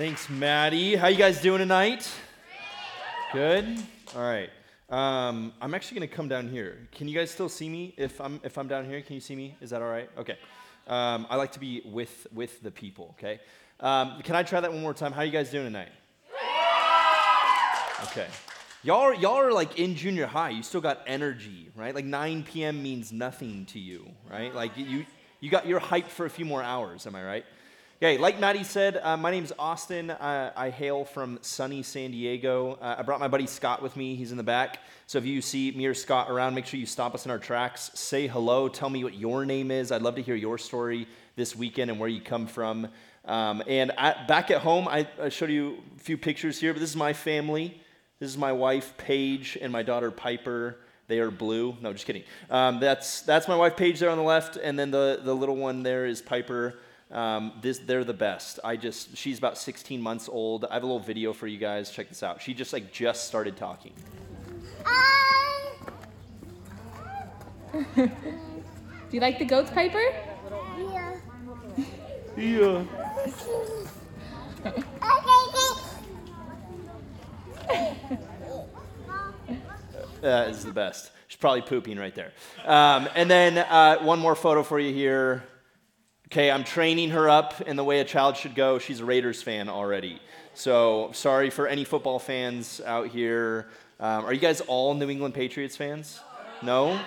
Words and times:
Thanks, 0.00 0.30
Maddie. 0.30 0.96
How 0.96 1.08
you 1.08 1.18
guys 1.18 1.42
doing 1.42 1.58
tonight? 1.58 2.10
Good. 3.34 3.66
All 4.16 4.22
right. 4.22 4.48
Um, 4.88 5.52
I'm 5.60 5.74
actually 5.74 5.98
going 5.98 6.08
to 6.08 6.16
come 6.16 6.26
down 6.26 6.48
here. 6.48 6.88
Can 6.92 7.06
you 7.06 7.14
guys 7.14 7.30
still 7.30 7.50
see 7.50 7.68
me 7.68 7.92
if 7.98 8.18
I'm 8.18 8.40
if 8.42 8.56
I'm 8.56 8.66
down 8.66 8.86
here? 8.86 9.02
Can 9.02 9.14
you 9.14 9.20
see 9.20 9.36
me? 9.36 9.58
Is 9.60 9.68
that 9.68 9.82
all 9.82 9.90
right? 9.90 10.08
Okay. 10.16 10.38
Um, 10.86 11.26
I 11.28 11.36
like 11.36 11.52
to 11.52 11.60
be 11.60 11.82
with 11.84 12.26
with 12.32 12.62
the 12.62 12.70
people. 12.70 13.14
Okay. 13.18 13.40
Um, 13.78 14.22
can 14.22 14.36
I 14.36 14.42
try 14.42 14.60
that 14.60 14.72
one 14.72 14.80
more 14.80 14.94
time? 14.94 15.12
How 15.12 15.20
you 15.20 15.30
guys 15.30 15.50
doing 15.50 15.66
tonight? 15.66 15.92
Okay. 18.04 18.26
Y'all 18.82 19.00
are, 19.02 19.14
y'all 19.14 19.36
are 19.36 19.52
like 19.52 19.78
in 19.78 19.96
junior 19.96 20.24
high. 20.24 20.48
You 20.48 20.62
still 20.62 20.80
got 20.80 21.02
energy, 21.06 21.68
right? 21.76 21.94
Like 21.94 22.06
9 22.06 22.44
p.m. 22.44 22.82
means 22.82 23.12
nothing 23.12 23.66
to 23.66 23.78
you, 23.78 24.10
right? 24.30 24.54
Like 24.54 24.78
you, 24.78 25.04
you 25.40 25.50
got 25.50 25.66
you're 25.66 25.78
hyped 25.78 26.08
for 26.08 26.24
a 26.24 26.30
few 26.30 26.46
more 26.46 26.62
hours. 26.62 27.06
Am 27.06 27.14
I 27.14 27.22
right? 27.22 27.44
Okay, 28.02 28.16
like 28.16 28.40
Maddie 28.40 28.64
said, 28.64 28.96
uh, 28.96 29.18
my 29.18 29.30
name's 29.30 29.52
Austin. 29.58 30.08
Uh, 30.08 30.52
I 30.56 30.70
hail 30.70 31.04
from 31.04 31.38
sunny 31.42 31.82
San 31.82 32.12
Diego. 32.12 32.78
Uh, 32.80 32.94
I 32.96 33.02
brought 33.02 33.20
my 33.20 33.28
buddy 33.28 33.46
Scott 33.46 33.82
with 33.82 33.94
me. 33.94 34.14
He's 34.14 34.30
in 34.30 34.38
the 34.38 34.42
back. 34.42 34.78
So 35.06 35.18
if 35.18 35.26
you 35.26 35.42
see 35.42 35.70
me 35.72 35.84
or 35.84 35.92
Scott 35.92 36.30
around, 36.30 36.54
make 36.54 36.64
sure 36.64 36.80
you 36.80 36.86
stop 36.86 37.14
us 37.14 37.26
in 37.26 37.30
our 37.30 37.38
tracks. 37.38 37.90
Say 37.92 38.26
hello. 38.26 38.70
Tell 38.70 38.88
me 38.88 39.04
what 39.04 39.12
your 39.12 39.44
name 39.44 39.70
is. 39.70 39.92
I'd 39.92 40.00
love 40.00 40.14
to 40.14 40.22
hear 40.22 40.34
your 40.34 40.56
story 40.56 41.08
this 41.36 41.54
weekend 41.54 41.90
and 41.90 42.00
where 42.00 42.08
you 42.08 42.22
come 42.22 42.46
from. 42.46 42.88
Um, 43.26 43.62
and 43.66 43.92
back 44.26 44.50
at 44.50 44.62
home, 44.62 44.88
I, 44.88 45.06
I 45.20 45.28
showed 45.28 45.50
you 45.50 45.82
a 45.94 46.00
few 46.00 46.16
pictures 46.16 46.58
here, 46.58 46.72
but 46.72 46.80
this 46.80 46.88
is 46.88 46.96
my 46.96 47.12
family. 47.12 47.82
This 48.18 48.30
is 48.30 48.38
my 48.38 48.52
wife, 48.52 48.96
Paige, 48.96 49.58
and 49.60 49.70
my 49.70 49.82
daughter, 49.82 50.10
Piper. 50.10 50.78
They 51.06 51.18
are 51.18 51.30
blue. 51.30 51.76
No, 51.82 51.92
just 51.92 52.06
kidding. 52.06 52.24
Um, 52.48 52.80
that's, 52.80 53.20
that's 53.20 53.46
my 53.46 53.56
wife, 53.56 53.76
Paige, 53.76 54.00
there 54.00 54.08
on 54.08 54.16
the 54.16 54.24
left, 54.24 54.56
and 54.56 54.78
then 54.78 54.90
the, 54.90 55.20
the 55.22 55.36
little 55.36 55.56
one 55.56 55.82
there 55.82 56.06
is 56.06 56.22
Piper. 56.22 56.78
Um, 57.10 57.52
this, 57.60 57.78
they're 57.78 58.04
the 58.04 58.12
best. 58.12 58.60
I 58.62 58.76
just, 58.76 59.16
she's 59.16 59.38
about 59.38 59.58
16 59.58 60.00
months 60.00 60.28
old. 60.30 60.64
I 60.64 60.74
have 60.74 60.82
a 60.82 60.86
little 60.86 61.00
video 61.00 61.32
for 61.32 61.46
you 61.46 61.58
guys. 61.58 61.90
Check 61.90 62.08
this 62.08 62.22
out. 62.22 62.40
She 62.40 62.54
just 62.54 62.72
like 62.72 62.92
just 62.92 63.26
started 63.26 63.56
talking. 63.56 63.92
Do 67.96 68.10
you 69.10 69.20
like 69.20 69.38
the 69.38 69.44
goats, 69.44 69.70
Piper? 69.70 70.02
Yeah. 70.78 71.16
Yeah. 72.36 72.84
That 80.20 80.50
is 80.50 80.64
the 80.64 80.72
best. 80.72 81.12
She's 81.28 81.38
probably 81.38 81.62
pooping 81.62 81.98
right 81.98 82.14
there. 82.14 82.32
Um, 82.66 83.08
and 83.14 83.30
then 83.30 83.58
uh, 83.58 83.98
one 84.00 84.18
more 84.18 84.34
photo 84.34 84.62
for 84.62 84.78
you 84.78 84.92
here. 84.92 85.42
Okay, 86.32 86.48
I'm 86.48 86.62
training 86.62 87.10
her 87.10 87.28
up 87.28 87.60
in 87.62 87.74
the 87.74 87.82
way 87.82 87.98
a 87.98 88.04
child 88.04 88.36
should 88.36 88.54
go. 88.54 88.78
She's 88.78 89.00
a 89.00 89.04
Raiders 89.04 89.42
fan 89.42 89.68
already. 89.68 90.20
So 90.54 91.10
sorry 91.12 91.50
for 91.50 91.66
any 91.66 91.82
football 91.82 92.20
fans 92.20 92.80
out 92.86 93.08
here. 93.08 93.66
Um, 93.98 94.24
are 94.24 94.32
you 94.32 94.38
guys 94.38 94.60
all 94.60 94.94
New 94.94 95.10
England 95.10 95.34
Patriots 95.34 95.76
fans? 95.76 96.20
No? 96.62 97.00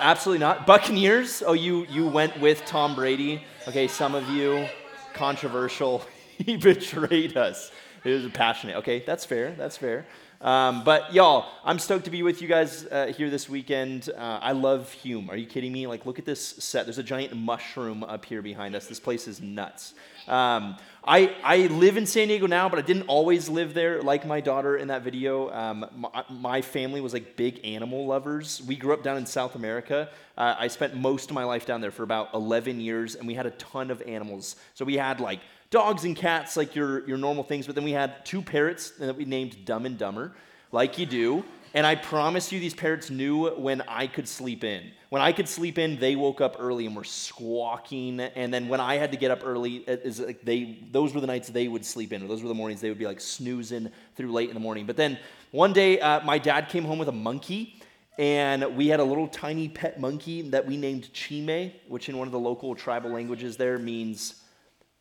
Absolutely 0.00 0.40
not. 0.40 0.66
Buccaneers? 0.66 1.44
Oh, 1.46 1.52
you, 1.52 1.86
you 1.88 2.08
went 2.08 2.40
with 2.40 2.64
Tom 2.64 2.96
Brady? 2.96 3.44
Okay, 3.68 3.86
some 3.86 4.16
of 4.16 4.28
you. 4.28 4.66
Controversial. 5.12 6.02
he 6.38 6.56
betrayed 6.56 7.36
us. 7.36 7.70
It 8.02 8.10
was 8.20 8.32
passionate. 8.32 8.74
Okay, 8.78 9.04
that's 9.06 9.24
fair. 9.24 9.52
That's 9.52 9.76
fair. 9.76 10.06
Um, 10.44 10.84
but 10.84 11.14
y'all, 11.14 11.46
I'm 11.64 11.78
stoked 11.78 12.04
to 12.04 12.10
be 12.10 12.22
with 12.22 12.42
you 12.42 12.48
guys 12.48 12.84
uh, 12.92 13.06
here 13.16 13.30
this 13.30 13.48
weekend. 13.48 14.10
Uh, 14.14 14.40
I 14.42 14.52
love 14.52 14.92
Hume. 14.92 15.30
Are 15.30 15.36
you 15.36 15.46
kidding 15.46 15.72
me? 15.72 15.86
Like, 15.86 16.04
look 16.04 16.18
at 16.18 16.26
this 16.26 16.46
set. 16.46 16.84
There's 16.84 16.98
a 16.98 17.02
giant 17.02 17.34
mushroom 17.34 18.04
up 18.04 18.26
here 18.26 18.42
behind 18.42 18.76
us. 18.76 18.86
This 18.86 19.00
place 19.00 19.26
is 19.26 19.40
nuts. 19.40 19.94
Um, 20.28 20.76
I, 21.02 21.34
I 21.42 21.68
live 21.68 21.96
in 21.96 22.04
San 22.04 22.28
Diego 22.28 22.46
now, 22.46 22.68
but 22.68 22.78
I 22.78 22.82
didn't 22.82 23.04
always 23.08 23.48
live 23.48 23.72
there 23.72 24.02
like 24.02 24.26
my 24.26 24.42
daughter 24.42 24.76
in 24.76 24.88
that 24.88 25.00
video. 25.00 25.50
Um, 25.50 25.86
my, 25.96 26.24
my 26.28 26.60
family 26.60 27.00
was 27.00 27.14
like 27.14 27.36
big 27.36 27.64
animal 27.64 28.04
lovers. 28.04 28.62
We 28.66 28.76
grew 28.76 28.92
up 28.92 29.02
down 29.02 29.16
in 29.16 29.24
South 29.24 29.54
America. 29.54 30.10
Uh, 30.36 30.56
I 30.58 30.68
spent 30.68 30.94
most 30.94 31.30
of 31.30 31.34
my 31.34 31.44
life 31.44 31.64
down 31.64 31.80
there 31.80 31.90
for 31.90 32.02
about 32.02 32.34
11 32.34 32.80
years, 32.80 33.14
and 33.14 33.26
we 33.26 33.32
had 33.32 33.46
a 33.46 33.50
ton 33.52 33.90
of 33.90 34.02
animals. 34.02 34.56
So 34.74 34.84
we 34.84 34.98
had 34.98 35.20
like 35.20 35.40
dogs 35.70 36.04
and 36.04 36.16
cats, 36.16 36.56
like 36.56 36.74
your, 36.74 37.06
your 37.06 37.18
normal 37.18 37.44
things, 37.44 37.66
but 37.66 37.74
then 37.74 37.84
we 37.84 37.92
had 37.92 38.24
two 38.24 38.42
parrots 38.42 38.90
that 38.92 39.16
we 39.16 39.24
named 39.24 39.64
Dumb 39.64 39.86
and 39.86 39.98
Dumber, 39.98 40.32
like 40.72 40.98
you 40.98 41.06
do. 41.06 41.44
And 41.74 41.84
I 41.84 41.96
promise 41.96 42.52
you, 42.52 42.60
these 42.60 42.72
parrots 42.72 43.10
knew 43.10 43.48
when 43.48 43.82
I 43.88 44.06
could 44.06 44.28
sleep 44.28 44.62
in. 44.62 44.92
When 45.08 45.20
I 45.20 45.32
could 45.32 45.48
sleep 45.48 45.76
in, 45.76 45.98
they 45.98 46.14
woke 46.14 46.40
up 46.40 46.56
early 46.60 46.86
and 46.86 46.94
were 46.94 47.02
squawking. 47.02 48.20
And 48.20 48.54
then 48.54 48.68
when 48.68 48.78
I 48.78 48.94
had 48.94 49.10
to 49.10 49.18
get 49.18 49.32
up 49.32 49.42
early, 49.44 49.78
is 49.78 50.20
like 50.20 50.44
they 50.44 50.78
those 50.92 51.12
were 51.12 51.20
the 51.20 51.26
nights 51.26 51.48
they 51.48 51.66
would 51.66 51.84
sleep 51.84 52.12
in. 52.12 52.22
Or 52.22 52.28
those 52.28 52.42
were 52.42 52.48
the 52.48 52.54
mornings 52.54 52.80
they 52.80 52.90
would 52.90 52.98
be 52.98 53.06
like 53.06 53.20
snoozing 53.20 53.90
through 54.14 54.30
late 54.30 54.50
in 54.50 54.54
the 54.54 54.60
morning. 54.60 54.86
But 54.86 54.96
then 54.96 55.18
one 55.50 55.72
day, 55.72 55.98
uh, 55.98 56.20
my 56.24 56.38
dad 56.38 56.68
came 56.68 56.84
home 56.84 56.98
with 56.98 57.08
a 57.08 57.12
monkey, 57.12 57.80
and 58.18 58.76
we 58.76 58.86
had 58.86 59.00
a 59.00 59.04
little 59.04 59.26
tiny 59.26 59.68
pet 59.68 59.98
monkey 59.98 60.42
that 60.50 60.64
we 60.64 60.76
named 60.76 61.12
Chime, 61.12 61.72
which 61.88 62.08
in 62.08 62.16
one 62.16 62.28
of 62.28 62.32
the 62.32 62.38
local 62.38 62.76
tribal 62.76 63.10
languages 63.10 63.56
there 63.56 63.80
means 63.80 64.43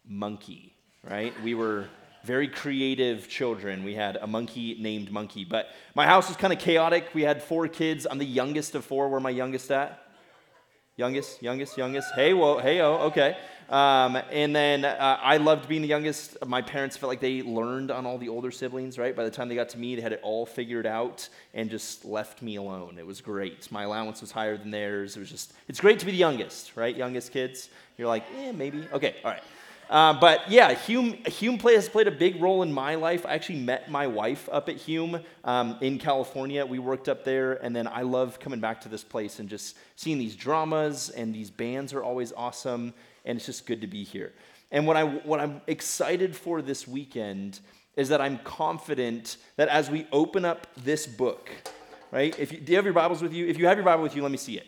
monkey, 0.06 0.74
right? 1.04 1.34
We 1.44 1.56
were 1.56 1.88
very 2.24 2.48
creative 2.48 3.28
children. 3.28 3.84
We 3.84 3.96
had 3.96 4.16
a 4.16 4.28
monkey 4.28 4.78
named 4.80 5.12
Monkey. 5.12 5.44
But 5.44 5.68
my 5.94 6.06
house 6.06 6.30
was 6.30 6.38
kind 6.38 6.54
of 6.54 6.60
chaotic. 6.60 7.08
We 7.14 7.24
had 7.24 7.44
four 7.44 7.68
kids. 7.68 8.08
I'm 8.10 8.18
the 8.18 8.26
youngest 8.26 8.76
of 8.76 8.86
four. 8.86 9.10
Where 9.10 9.20
my 9.20 9.30
youngest 9.30 9.70
at? 9.72 10.00
Youngest, 10.96 11.42
youngest, 11.42 11.78
youngest. 11.78 12.14
Hey, 12.14 12.34
whoa, 12.34 12.60
hey, 12.60 12.80
oh, 12.80 13.08
okay. 13.08 13.36
Um, 13.68 14.16
and 14.32 14.56
then 14.56 14.86
uh, 14.86 15.18
I 15.20 15.38
loved 15.38 15.68
being 15.68 15.82
the 15.82 15.88
youngest. 15.88 16.38
My 16.46 16.62
parents 16.62 16.96
felt 16.96 17.10
like 17.10 17.20
they 17.20 17.42
learned 17.42 17.90
on 17.90 18.06
all 18.06 18.20
the 18.20 18.30
older 18.30 18.52
siblings, 18.52 19.00
right? 19.00 19.16
By 19.16 19.24
the 19.24 19.32
time 19.32 19.50
they 19.50 19.56
got 19.56 19.70
to 19.70 19.80
me, 19.80 19.96
they 19.96 20.02
had 20.02 20.14
it 20.14 20.20
all 20.22 20.46
figured 20.46 20.86
out 20.86 21.28
and 21.56 21.70
just 21.70 22.06
left 22.06 22.44
me 22.44 22.58
alone. 22.58 22.98
It 23.00 23.08
was 23.08 23.22
great. 23.22 23.72
My 23.72 23.84
allowance 23.84 24.22
was 24.22 24.32
higher 24.32 24.56
than 24.56 24.70
theirs. 24.70 25.18
It 25.18 25.20
was 25.20 25.32
just, 25.32 25.54
it's 25.68 25.80
great 25.80 25.98
to 26.00 26.06
be 26.06 26.12
the 26.12 26.18
youngest, 26.18 26.78
right? 26.78 26.96
Youngest 26.96 27.32
kids. 27.32 27.70
You're 27.98 28.08
like, 28.08 28.26
eh, 28.38 28.52
maybe. 28.52 28.88
Okay, 28.94 29.16
all 29.26 29.32
right. 29.32 29.44
Uh, 29.94 30.12
but 30.12 30.50
yeah, 30.50 30.74
Hume, 30.74 31.14
Hume 31.28 31.60
play, 31.60 31.76
has 31.76 31.88
played 31.88 32.08
a 32.08 32.12
big 32.12 32.42
role 32.42 32.64
in 32.64 32.74
my 32.74 32.96
life. 32.96 33.28
I 33.28 33.36
actually 33.36 33.60
met 33.60 33.92
my 33.92 34.08
wife 34.08 34.50
up 34.52 34.68
at 34.68 34.76
Hume 34.76 35.20
um, 35.44 35.78
in 35.82 36.00
California. 36.00 36.66
We 36.66 36.80
worked 36.80 37.08
up 37.08 37.24
there, 37.24 37.64
and 37.64 37.76
then 37.76 37.86
I 37.86 38.02
love 38.02 38.40
coming 38.40 38.60
back 38.60 38.82
to 38.82 38.90
this 38.90 39.04
place 39.04 39.38
and 39.38 39.48
just 39.48 39.78
seeing 39.96 40.18
these 40.18 40.36
dramas, 40.36 41.12
and 41.12 41.32
these 41.32 41.52
bands 41.52 41.94
are 41.94 42.02
always 42.02 42.34
awesome, 42.34 42.96
and 43.24 43.36
it's 43.36 43.46
just 43.46 43.68
good 43.68 43.82
to 43.82 43.88
be 43.88 44.04
here. 44.04 44.34
And 44.72 44.88
what, 44.88 44.98
I, 44.98 45.04
what 45.04 45.40
I'm 45.40 45.62
excited 45.68 46.36
for 46.36 46.64
this 46.64 46.88
weekend 46.88 47.60
is 47.96 48.10
that 48.10 48.20
I'm 48.20 48.40
confident 48.40 49.38
that 49.58 49.68
as 49.68 49.92
we 49.92 50.08
open 50.12 50.44
up 50.44 50.66
this 50.84 51.06
book, 51.06 51.52
right? 52.10 52.38
If 52.40 52.52
you, 52.52 52.60
do 52.60 52.72
you 52.72 52.78
have 52.78 52.86
your 52.86 52.96
Bibles 52.96 53.22
with 53.22 53.32
you? 53.32 53.46
If 53.46 53.60
you 53.60 53.68
have 53.68 53.78
your 53.78 53.86
Bible 53.86 54.02
with 54.02 54.16
you, 54.16 54.24
let 54.24 54.32
me 54.32 54.38
see 54.38 54.58
it. 54.58 54.66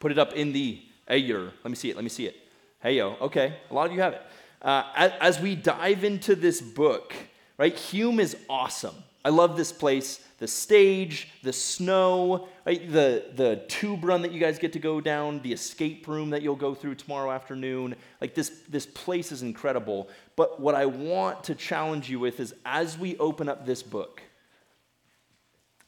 Put 0.00 0.12
it 0.12 0.18
up 0.18 0.32
in 0.32 0.54
the 0.54 0.80
ayer. 1.10 1.52
Let 1.62 1.70
me 1.70 1.76
see 1.76 1.90
it. 1.90 1.96
Let 1.96 2.04
me 2.04 2.08
see 2.08 2.24
it. 2.24 2.36
Hey, 2.84 2.96
yo, 2.96 3.16
okay, 3.18 3.56
a 3.70 3.74
lot 3.74 3.86
of 3.86 3.94
you 3.94 4.02
have 4.02 4.12
it. 4.12 4.20
Uh, 4.60 4.82
as, 4.94 5.12
as 5.18 5.40
we 5.40 5.56
dive 5.56 6.04
into 6.04 6.34
this 6.34 6.60
book, 6.60 7.14
right, 7.56 7.74
Hume 7.74 8.20
is 8.20 8.36
awesome. 8.46 8.94
I 9.24 9.30
love 9.30 9.56
this 9.56 9.72
place, 9.72 10.22
the 10.38 10.46
stage, 10.46 11.30
the 11.42 11.54
snow, 11.54 12.46
right, 12.66 12.92
the, 12.92 13.24
the 13.36 13.64
tube 13.68 14.04
run 14.04 14.20
that 14.20 14.32
you 14.32 14.38
guys 14.38 14.58
get 14.58 14.74
to 14.74 14.78
go 14.78 15.00
down, 15.00 15.40
the 15.40 15.54
escape 15.54 16.06
room 16.06 16.28
that 16.28 16.42
you'll 16.42 16.56
go 16.56 16.74
through 16.74 16.96
tomorrow 16.96 17.30
afternoon. 17.30 17.96
Like, 18.20 18.34
this, 18.34 18.50
this 18.68 18.84
place 18.84 19.32
is 19.32 19.40
incredible. 19.40 20.10
But 20.36 20.60
what 20.60 20.74
I 20.74 20.84
want 20.84 21.44
to 21.44 21.54
challenge 21.54 22.10
you 22.10 22.20
with 22.20 22.38
is 22.38 22.54
as 22.66 22.98
we 22.98 23.16
open 23.16 23.48
up 23.48 23.64
this 23.64 23.82
book, 23.82 24.20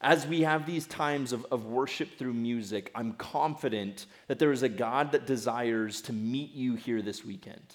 as 0.06 0.24
we 0.24 0.42
have 0.42 0.66
these 0.66 0.86
times 0.86 1.32
of, 1.32 1.44
of 1.50 1.66
worship 1.66 2.16
through 2.16 2.32
music, 2.32 2.92
I'm 2.94 3.14
confident 3.14 4.06
that 4.28 4.38
there 4.38 4.52
is 4.52 4.62
a 4.62 4.68
God 4.68 5.10
that 5.12 5.26
desires 5.26 6.00
to 6.02 6.12
meet 6.12 6.52
you 6.52 6.76
here 6.76 7.02
this 7.02 7.24
weekend. 7.24 7.74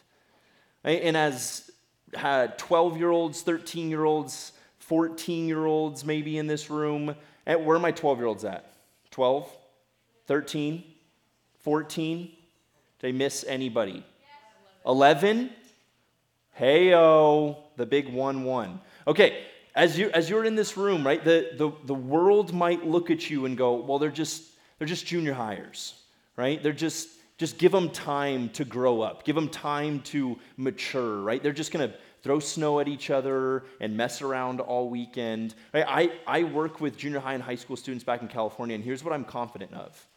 And 0.86 1.18
as 1.18 1.70
12 2.16 2.98
year 2.98 3.10
olds, 3.10 3.42
13 3.42 3.90
year 3.90 4.06
olds, 4.06 4.54
14 4.80 5.46
year 5.46 5.66
olds 5.66 6.06
maybe 6.06 6.38
in 6.38 6.48
this 6.48 6.70
room, 6.70 7.14
where 7.46 7.76
are 7.76 7.80
my 7.80 7.92
12 7.92 8.20
year 8.20 8.28
olds 8.28 8.46
at? 8.46 8.76
12? 9.12 9.54
13? 10.28 10.86
14? 11.60 12.32
Did 13.00 13.08
I 13.08 13.12
miss 13.12 13.44
anybody? 13.46 14.06
11? 14.86 15.50
Hey, 16.54 16.96
oh, 16.96 17.58
the 17.76 17.86
big 17.86 18.08
1 18.08 18.46
1. 18.46 18.80
Okay, 19.06 19.44
as, 19.76 19.98
you, 19.98 20.10
as 20.12 20.30
you're 20.30 20.46
in 20.46 20.56
this 20.56 20.78
room, 20.78 21.06
right, 21.06 21.24
the, 21.24 21.52
the, 21.58 21.72
the 21.86 21.94
world 21.94 22.54
might 22.54 22.86
look 22.86 23.10
at 23.10 23.30
you 23.30 23.46
and 23.46 23.58
go, 23.58 23.76
well, 23.76 24.00
they're 24.00 24.10
just, 24.10 24.44
they're 24.78 24.88
just 24.88 25.06
junior 25.06 25.34
hires, 25.34 25.96
right? 26.36 26.62
They're 26.62 26.74
just, 26.74 27.10
just 27.38 27.58
give 27.58 27.72
them 27.72 27.90
time 27.90 28.50
to 28.50 28.66
grow 28.66 29.02
up, 29.02 29.24
give 29.24 29.36
them 29.36 29.50
time 29.50 30.02
to 30.02 30.38
mature, 30.58 31.22
right? 31.22 31.42
They're 31.42 31.54
just 31.54 31.72
going 31.72 31.90
to 31.90 31.96
throw 32.22 32.40
snow 32.40 32.80
at 32.80 32.88
each 32.88 33.10
other 33.10 33.64
and 33.80 33.98
mess 33.98 34.22
around 34.22 34.60
all 34.60 34.90
weekend. 34.90 35.56
Right? 35.74 35.86
I, 35.88 36.12
I 36.28 36.44
work 36.44 36.80
with 36.80 36.98
junior 36.98 37.20
high 37.20 37.34
and 37.34 37.42
high 37.42 37.56
school 37.56 37.76
students 37.76 38.04
back 38.04 38.22
in 38.22 38.28
California, 38.28 38.76
and 38.76 38.84
here's 38.84 39.04
what 39.04 39.14
I'm 39.14 39.26
confident 39.26 39.74
of. 39.74 40.08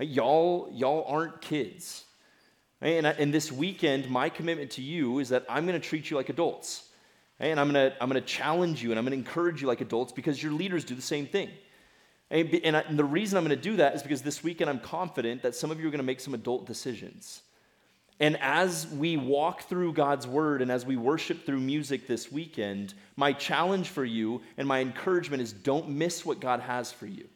Y'all, 0.00 0.68
y'all 0.72 1.04
aren't 1.06 1.40
kids. 1.40 2.04
And, 2.80 3.06
I, 3.06 3.10
and 3.12 3.32
this 3.32 3.52
weekend, 3.52 4.10
my 4.10 4.28
commitment 4.28 4.72
to 4.72 4.82
you 4.82 5.20
is 5.20 5.28
that 5.28 5.44
I'm 5.48 5.66
going 5.66 5.80
to 5.80 5.88
treat 5.88 6.10
you 6.10 6.16
like 6.16 6.28
adults. 6.28 6.88
And 7.40 7.58
I'm 7.58 7.72
going 7.72 7.90
to 7.90 8.02
I'm 8.02 8.10
to 8.10 8.20
challenge 8.20 8.82
you 8.82 8.90
and 8.90 8.98
I'm 8.98 9.04
going 9.04 9.20
to 9.20 9.26
encourage 9.26 9.60
you 9.60 9.68
like 9.68 9.80
adults 9.80 10.12
because 10.12 10.42
your 10.42 10.52
leaders 10.52 10.84
do 10.84 10.94
the 10.94 11.02
same 11.02 11.26
thing. 11.26 11.50
And, 12.30 12.48
and, 12.64 12.76
I, 12.76 12.80
and 12.80 12.98
the 12.98 13.04
reason 13.04 13.36
I'm 13.36 13.44
going 13.44 13.56
to 13.56 13.62
do 13.62 13.76
that 13.76 13.94
is 13.94 14.02
because 14.02 14.22
this 14.22 14.42
weekend 14.42 14.70
I'm 14.70 14.80
confident 14.80 15.42
that 15.42 15.54
some 15.54 15.70
of 15.70 15.80
you 15.80 15.86
are 15.86 15.90
going 15.90 15.98
to 15.98 16.04
make 16.04 16.20
some 16.20 16.34
adult 16.34 16.66
decisions. 16.66 17.42
And 18.20 18.38
as 18.40 18.86
we 18.86 19.16
walk 19.16 19.62
through 19.62 19.92
God's 19.94 20.26
word 20.26 20.62
and 20.62 20.70
as 20.70 20.86
we 20.86 20.96
worship 20.96 21.44
through 21.44 21.60
music 21.60 22.06
this 22.06 22.30
weekend, 22.30 22.94
my 23.16 23.32
challenge 23.32 23.88
for 23.88 24.04
you 24.04 24.40
and 24.56 24.68
my 24.68 24.80
encouragement 24.80 25.42
is 25.42 25.52
don't 25.52 25.88
miss 25.88 26.24
what 26.24 26.40
God 26.40 26.60
has 26.60 26.92
for 26.92 27.06
you. 27.06 27.28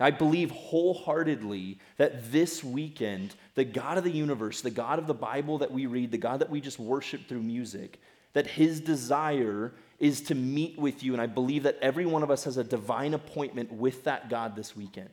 I 0.00 0.10
believe 0.10 0.50
wholeheartedly 0.52 1.78
that 1.96 2.30
this 2.30 2.62
weekend, 2.62 3.34
the 3.56 3.64
God 3.64 3.98
of 3.98 4.04
the 4.04 4.10
universe, 4.10 4.60
the 4.60 4.70
God 4.70 4.98
of 4.98 5.06
the 5.06 5.14
Bible 5.14 5.58
that 5.58 5.72
we 5.72 5.86
read, 5.86 6.12
the 6.12 6.18
God 6.18 6.40
that 6.40 6.50
we 6.50 6.60
just 6.60 6.78
worship 6.78 7.28
through 7.28 7.42
music, 7.42 8.00
that 8.32 8.46
his 8.46 8.80
desire 8.80 9.72
is 9.98 10.20
to 10.22 10.34
meet 10.34 10.78
with 10.78 11.02
you. 11.02 11.12
And 11.12 11.20
I 11.20 11.26
believe 11.26 11.64
that 11.64 11.78
every 11.82 12.06
one 12.06 12.22
of 12.22 12.30
us 12.30 12.44
has 12.44 12.56
a 12.56 12.64
divine 12.64 13.14
appointment 13.14 13.72
with 13.72 14.04
that 14.04 14.28
God 14.28 14.54
this 14.54 14.76
weekend. 14.76 15.10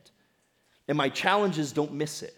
And 0.87 0.97
my 0.97 1.09
challenge 1.09 1.57
is 1.57 1.71
don't 1.71 1.93
miss 1.93 2.21
it. 2.21 2.35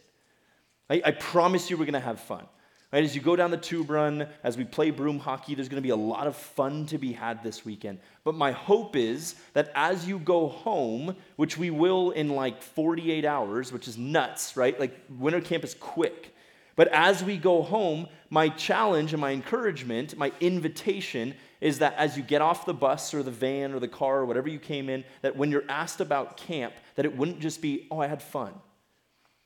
I, 0.90 1.02
I 1.06 1.12
promise 1.12 1.70
you 1.70 1.78
we're 1.78 1.86
going 1.86 1.94
to 1.94 2.00
have 2.00 2.20
fun. 2.20 2.46
Right, 2.94 3.04
as 3.04 3.14
you 3.14 3.22
go 3.22 3.36
down 3.36 3.52
the 3.52 3.58
tube 3.58 3.90
run, 3.90 4.30
as 4.46 4.56
we 4.56 4.64
play 4.64 4.92
broom 4.92 5.20
hockey, 5.20 5.56
there's 5.56 5.68
going 5.68 5.82
to 5.82 5.86
be 5.86 5.90
a 5.90 5.96
lot 5.98 6.26
of 6.26 6.38
fun 6.38 6.86
to 6.86 6.98
be 6.98 7.12
had 7.12 7.44
this 7.44 7.66
weekend. 7.66 8.00
But 8.24 8.36
my 8.36 8.54
hope 8.54 8.96
is 8.96 9.36
that 9.52 9.74
as 9.76 10.08
you 10.08 10.20
go 10.20 10.48
home, 10.48 11.18
which 11.36 11.58
we 11.58 11.70
will 11.70 12.12
in 12.12 12.30
like 12.30 12.62
48 12.62 13.26
hours, 13.26 13.74
which 13.74 13.90
is 13.90 13.98
nuts, 13.98 14.56
right? 14.56 14.80
Like 14.80 14.98
winter 15.10 15.42
camp 15.42 15.66
is 15.66 15.74
quick. 15.74 16.34
But 16.78 16.88
as 16.90 17.24
we 17.24 17.38
go 17.38 17.64
home, 17.64 18.08
my 18.30 18.50
challenge 18.50 19.12
and 19.12 19.20
my 19.20 19.32
encouragement, 19.32 20.16
my 20.16 20.32
invitation 20.40 21.34
is 21.60 21.80
that 21.80 21.96
as 21.96 22.16
you 22.16 22.22
get 22.22 22.40
off 22.40 22.68
the 22.68 22.74
bus 22.74 23.16
or 23.16 23.24
the 23.24 23.32
van 23.32 23.74
or 23.74 23.80
the 23.80 23.88
car 23.88 24.20
or 24.20 24.26
whatever 24.26 24.48
you 24.48 24.60
came 24.60 24.88
in, 24.88 25.04
that 25.24 25.36
when 25.36 25.50
you're 25.50 25.64
asked 25.68 26.02
about 26.02 26.38
camp, 26.38 26.74
that 26.96 27.04
it 27.04 27.18
wouldn't 27.18 27.40
just 27.40 27.64
be, 27.64 27.88
oh, 27.90 28.00
I 28.00 28.06
had 28.06 28.22
fun. 28.22 28.54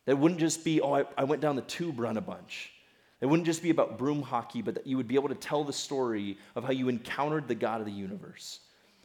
That 0.05 0.17
wouldn't 0.17 0.41
just 0.41 0.65
be, 0.65 0.81
oh, 0.81 0.93
I, 0.93 1.05
I 1.17 1.23
went 1.23 1.41
down 1.41 1.55
the 1.55 1.61
tube 1.61 1.99
run 1.99 2.17
a 2.17 2.21
bunch. 2.21 2.73
It 3.21 3.27
wouldn't 3.27 3.45
just 3.45 3.63
be 3.63 3.69
about 3.69 3.97
broom 3.97 4.23
hockey, 4.23 4.61
but 4.61 4.73
that 4.73 4.85
you 4.85 4.97
would 4.97 5.07
be 5.07 5.15
able 5.15 5.29
to 5.29 5.35
tell 5.35 5.63
the 5.63 5.71
story 5.71 6.37
of 6.55 6.65
how 6.65 6.71
you 6.71 6.89
encountered 6.89 7.47
the 7.47 7.55
God 7.55 7.79
of 7.79 7.85
the 7.85 7.93
universe. 7.93 8.59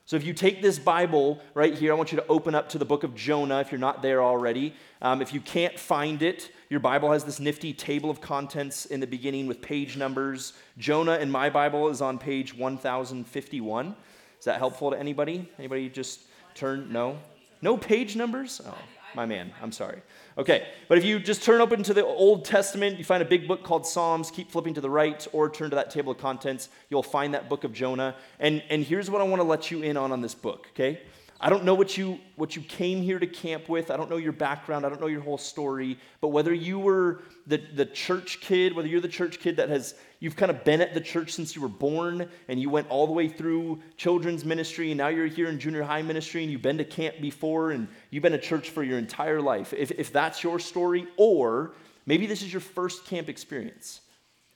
So 0.06 0.14
if 0.14 0.24
you 0.24 0.34
take 0.34 0.62
this 0.62 0.78
Bible 0.78 1.40
right 1.54 1.74
here, 1.74 1.92
I 1.92 1.96
want 1.96 2.12
you 2.12 2.16
to 2.18 2.26
open 2.28 2.54
up 2.54 2.68
to 2.68 2.78
the 2.78 2.84
book 2.84 3.02
of 3.02 3.16
Jonah 3.16 3.58
if 3.58 3.72
you're 3.72 3.80
not 3.80 4.02
there 4.02 4.22
already. 4.22 4.72
Um, 5.02 5.20
if 5.20 5.34
you 5.34 5.40
can't 5.40 5.76
find 5.76 6.22
it, 6.22 6.52
your 6.70 6.78
Bible 6.78 7.10
has 7.10 7.24
this 7.24 7.40
nifty 7.40 7.72
table 7.72 8.08
of 8.08 8.20
contents 8.20 8.86
in 8.86 9.00
the 9.00 9.06
beginning 9.08 9.48
with 9.48 9.60
page 9.60 9.96
numbers. 9.96 10.52
Jonah 10.78 11.18
in 11.18 11.28
my 11.28 11.50
Bible 11.50 11.88
is 11.88 12.00
on 12.00 12.20
page 12.20 12.56
1051. 12.56 13.96
Is 14.38 14.44
that 14.44 14.58
helpful 14.58 14.92
to 14.92 14.96
anybody? 14.96 15.50
Anybody 15.58 15.88
just 15.88 16.20
turn? 16.54 16.92
No? 16.92 17.18
No 17.60 17.76
page 17.76 18.14
numbers? 18.14 18.60
Oh, 18.64 18.78
my 19.16 19.26
man. 19.26 19.52
I'm 19.60 19.72
sorry. 19.72 20.02
Okay, 20.38 20.68
but 20.88 20.98
if 20.98 21.04
you 21.04 21.18
just 21.18 21.42
turn 21.42 21.60
open 21.60 21.82
to 21.82 21.94
the 21.94 22.04
Old 22.04 22.44
Testament, 22.44 22.98
you 22.98 23.04
find 23.04 23.22
a 23.22 23.26
big 23.26 23.48
book 23.48 23.64
called 23.64 23.86
Psalms, 23.86 24.30
keep 24.30 24.50
flipping 24.50 24.74
to 24.74 24.80
the 24.80 24.90
right 24.90 25.26
or 25.32 25.50
turn 25.50 25.70
to 25.70 25.76
that 25.76 25.90
table 25.90 26.12
of 26.12 26.18
contents, 26.18 26.68
you'll 26.90 27.02
find 27.02 27.34
that 27.34 27.48
book 27.48 27.64
of 27.64 27.72
Jonah. 27.72 28.14
And, 28.38 28.62
and 28.68 28.84
here's 28.84 29.10
what 29.10 29.20
I 29.20 29.24
want 29.24 29.40
to 29.40 29.48
let 29.48 29.70
you 29.70 29.82
in 29.82 29.96
on 29.96 30.12
on 30.12 30.20
this 30.20 30.34
book, 30.34 30.68
okay? 30.72 31.00
I 31.38 31.50
don't 31.50 31.64
know 31.64 31.74
what 31.74 31.98
you, 31.98 32.18
what 32.36 32.56
you 32.56 32.62
came 32.62 33.02
here 33.02 33.18
to 33.18 33.26
camp 33.26 33.68
with. 33.68 33.90
I 33.90 33.96
don't 33.96 34.08
know 34.08 34.16
your 34.16 34.32
background. 34.32 34.86
I 34.86 34.88
don't 34.88 35.00
know 35.00 35.06
your 35.06 35.20
whole 35.20 35.36
story. 35.36 35.98
But 36.22 36.28
whether 36.28 36.54
you 36.54 36.78
were 36.78 37.20
the, 37.46 37.58
the 37.58 37.84
church 37.84 38.40
kid, 38.40 38.74
whether 38.74 38.88
you're 38.88 39.02
the 39.02 39.08
church 39.08 39.38
kid 39.38 39.56
that 39.56 39.68
has, 39.68 39.96
you've 40.18 40.36
kind 40.36 40.50
of 40.50 40.64
been 40.64 40.80
at 40.80 40.94
the 40.94 41.00
church 41.00 41.32
since 41.32 41.54
you 41.54 41.60
were 41.60 41.68
born 41.68 42.28
and 42.48 42.58
you 42.58 42.70
went 42.70 42.88
all 42.88 43.06
the 43.06 43.12
way 43.12 43.28
through 43.28 43.80
children's 43.98 44.46
ministry 44.46 44.90
and 44.90 44.98
now 44.98 45.08
you're 45.08 45.26
here 45.26 45.48
in 45.48 45.58
junior 45.58 45.82
high 45.82 46.02
ministry 46.02 46.42
and 46.42 46.50
you've 46.50 46.62
been 46.62 46.78
to 46.78 46.84
camp 46.84 47.16
before 47.20 47.70
and 47.72 47.86
you've 48.10 48.22
been 48.22 48.32
to 48.32 48.38
church 48.38 48.70
for 48.70 48.82
your 48.82 48.96
entire 48.96 49.42
life. 49.42 49.74
If, 49.76 49.90
if 49.90 50.12
that's 50.12 50.42
your 50.42 50.58
story, 50.58 51.06
or 51.18 51.72
maybe 52.06 52.26
this 52.26 52.40
is 52.40 52.50
your 52.50 52.62
first 52.62 53.04
camp 53.04 53.28
experience 53.28 54.00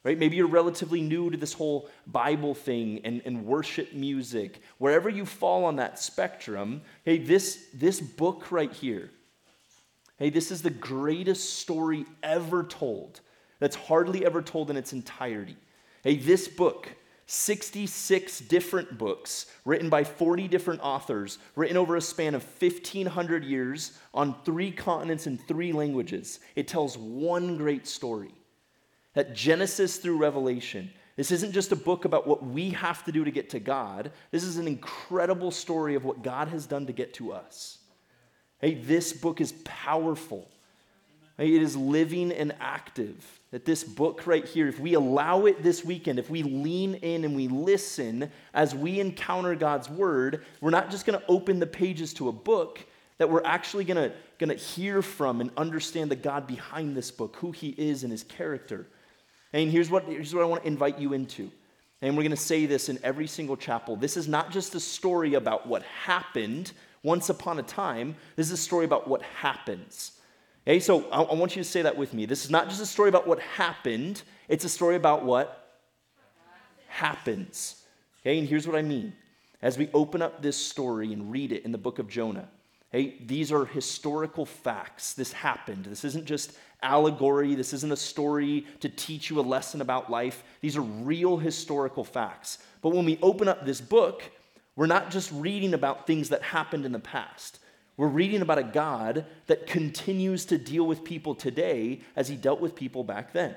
right? 0.03 0.19
Maybe 0.19 0.37
you're 0.37 0.47
relatively 0.47 1.03
new 1.03 1.31
to 1.31 1.37
this 1.37 1.53
whole 1.53 1.91
Bible 2.07 2.55
thing 2.55 3.01
and, 3.05 3.21
and 3.25 3.45
worship 3.45 3.93
music. 3.93 4.63
Wherever 4.79 5.09
you 5.09 5.27
fall 5.27 5.65
on 5.65 5.77
that 5.77 5.99
spectrum, 5.99 6.83
hey, 7.05 7.19
this, 7.19 7.67
this 7.75 8.01
book 8.01 8.51
right 8.51 8.73
here, 8.73 9.11
hey, 10.19 10.31
this 10.31 10.51
is 10.51 10.63
the 10.63 10.71
greatest 10.71 11.59
story 11.59 12.07
ever 12.23 12.63
told 12.65 13.21
that's 13.59 13.77
hardly 13.77 14.25
ever 14.25 14.43
told 14.43 14.71
in 14.71 14.77
its 14.77 14.93
entirety. 14.93 15.57
Hey, 16.03 16.17
this 16.17 16.49
book, 16.49 16.89
66 17.27 18.41
different 18.41 18.97
books 18.99 19.47
written 19.65 19.91
by 19.91 20.03
40 20.03 20.49
different 20.49 20.81
authors, 20.81 21.39
written 21.55 21.77
over 21.77 21.95
a 21.95 22.01
span 22.01 22.35
of 22.35 22.43
1,500 22.43 23.45
years 23.45 23.99
on 24.15 24.35
three 24.45 24.73
continents 24.73 25.27
and 25.27 25.39
three 25.47 25.73
languages. 25.73 26.41
It 26.57 26.67
tells 26.67 26.97
one 26.97 27.59
great 27.59 27.87
story. 27.87 28.33
That 29.15 29.35
Genesis 29.35 29.97
through 29.97 30.19
Revelation, 30.19 30.91
this 31.17 31.33
isn't 31.33 31.53
just 31.53 31.73
a 31.73 31.77
book 31.77 32.05
about 32.05 32.27
what 32.27 32.47
we 32.47 32.71
have 32.71 33.05
to 33.05 33.13
do 33.13 33.25
to 33.25 33.31
get 33.31 33.51
to 33.51 33.61
God. 33.61 34.13
This 34.31 34.45
is 34.45 34.57
an 34.57 34.69
incredible 34.69 35.51
story 35.51 35.95
of 35.95 36.05
what 36.05 36.23
God 36.23 36.49
has 36.49 36.67
done 36.67 36.87
to 36.87 36.93
get 36.93 37.15
to 37.15 37.33
us. 37.33 37.79
Hey, 38.59 38.75
this 38.75 39.13
book 39.13 39.41
is 39.41 39.53
powerful. 39.65 40.49
Hey, 41.37 41.55
it 41.55 41.63
is 41.63 41.77
living 41.77 42.31
and 42.31 42.55
active. 42.61 43.41
That 43.51 43.65
this 43.65 43.83
book 43.83 44.27
right 44.27 44.45
here, 44.45 44.69
if 44.69 44.79
we 44.79 44.95
allow 44.95 45.47
it 45.47 45.63
this 45.63 45.85
weekend, 45.85 46.21
if 46.21 46.31
we 46.31 46.45
lean 46.45 46.95
in 46.95 47.25
and 47.25 47.35
we 47.35 47.49
listen 47.49 48.31
as 48.55 48.75
we 48.75 49.01
encounter 49.01 49.57
God's 49.57 49.91
word, 49.91 50.45
we're 50.61 50.71
not 50.71 50.91
just 50.91 51.05
going 51.05 51.19
to 51.19 51.27
open 51.27 51.59
the 51.59 51.67
pages 51.67 52.15
to 52.15 52.29
a 52.29 52.33
book, 52.33 52.79
that 53.19 53.29
we're 53.29 53.45
actually 53.45 53.85
going 53.85 54.13
to 54.39 54.55
hear 54.55 55.03
from 55.03 55.41
and 55.41 55.51
understand 55.57 56.11
the 56.11 56.17
God 56.17 56.47
behind 56.47 56.97
this 56.97 57.11
book, 57.11 57.37
who 57.37 57.51
he 57.51 57.71
is 57.71 58.05
and 58.05 58.13
his 58.13 58.23
character. 58.23 58.87
And 59.53 59.71
here's 59.71 59.91
what, 59.91 60.05
here's 60.05 60.35
what 60.35 60.43
I 60.43 60.47
want 60.47 60.63
to 60.63 60.69
invite 60.69 60.99
you 60.99 61.13
into. 61.13 61.51
And 62.03 62.17
we're 62.17 62.23
going 62.23 62.31
to 62.31 62.37
say 62.37 62.67
this 62.67 62.89
in 62.89 62.99
every 63.03 63.27
single 63.27 63.57
chapel. 63.57 63.97
This 63.97 64.17
is 64.17 64.27
not 64.27 64.51
just 64.51 64.75
a 64.75 64.81
story 64.81 65.35
about 65.35 65.67
what 65.67 65.83
happened 65.83 66.73
once 67.03 67.31
upon 67.31 67.59
a 67.59 67.63
time, 67.63 68.15
this 68.37 68.47
is 68.47 68.53
a 68.53 68.57
story 68.57 68.85
about 68.85 69.09
what 69.09 69.23
happens. 69.23 70.13
Okay, 70.67 70.81
so 70.81 71.11
I, 71.11 71.23
I 71.23 71.35
want 71.35 71.57
you 71.57 71.63
to 71.63 71.69
say 71.69 71.83
that 71.83 71.97
with 71.97 72.13
me. 72.13 72.27
This 72.27 72.45
is 72.45 72.51
not 72.51 72.69
just 72.69 72.81
a 72.81 72.87
story 72.87 73.09
about 73.09 73.27
what 73.27 73.41
happened, 73.41 74.23
it's 74.49 74.65
a 74.65 74.69
story 74.69 74.97
about 74.97 75.25
what 75.25 75.79
happens. 76.89 77.83
Okay, 78.21 78.39
and 78.39 78.47
here's 78.47 78.67
what 78.67 78.77
I 78.77 78.83
mean. 78.83 79.15
As 79.63 79.79
we 79.79 79.89
open 79.95 80.23
up 80.23 80.43
this 80.43 80.57
story 80.57 81.13
and 81.13 81.31
read 81.31 81.53
it 81.53 81.65
in 81.65 81.73
the 81.73 81.79
book 81.79 81.99
of 81.99 82.09
Jonah, 82.09 82.49
hey, 82.91 83.17
these 83.25 83.51
are 83.53 83.65
historical 83.65 84.45
facts. 84.45 85.15
This 85.15 85.33
happened. 85.33 85.87
This 85.87 86.05
isn't 86.05 86.27
just 86.27 86.53
allegory. 86.83 87.55
This 87.55 87.73
isn't 87.73 87.93
a 87.93 87.97
story 87.97 88.67
to 88.81 88.89
teach 88.89 89.31
you 89.31 89.41
a 89.41 89.43
lesson 89.43 89.81
about 89.81 90.11
life. 90.11 90.43
These 90.61 90.77
are 90.77 90.83
real 90.83 91.37
historical 91.37 92.05
facts. 92.05 92.59
But 92.83 92.95
when 92.95 93.05
we 93.05 93.19
open 93.23 93.49
up 93.49 93.65
this 93.65 93.81
book, 93.81 94.23
we're 94.77 94.87
not 94.87 95.11
just 95.11 95.31
reading 95.33 95.75
about 95.75 96.07
things 96.07 96.31
that 96.31 96.43
happened 96.43 96.87
in 96.87 96.93
the 96.93 96.99
past. 96.99 97.59
We're 97.97 98.09
reading 98.09 98.41
about 98.41 98.59
a 98.59 98.65
God 98.65 99.27
that 99.47 99.67
continues 99.67 100.47
to 100.47 100.57
deal 100.57 100.87
with 100.87 101.05
people 101.05 101.35
today 101.35 102.01
as 102.17 102.29
he 102.29 102.37
dealt 102.37 102.61
with 102.61 102.75
people 102.75 103.05
back 103.05 103.33
then. 103.33 103.57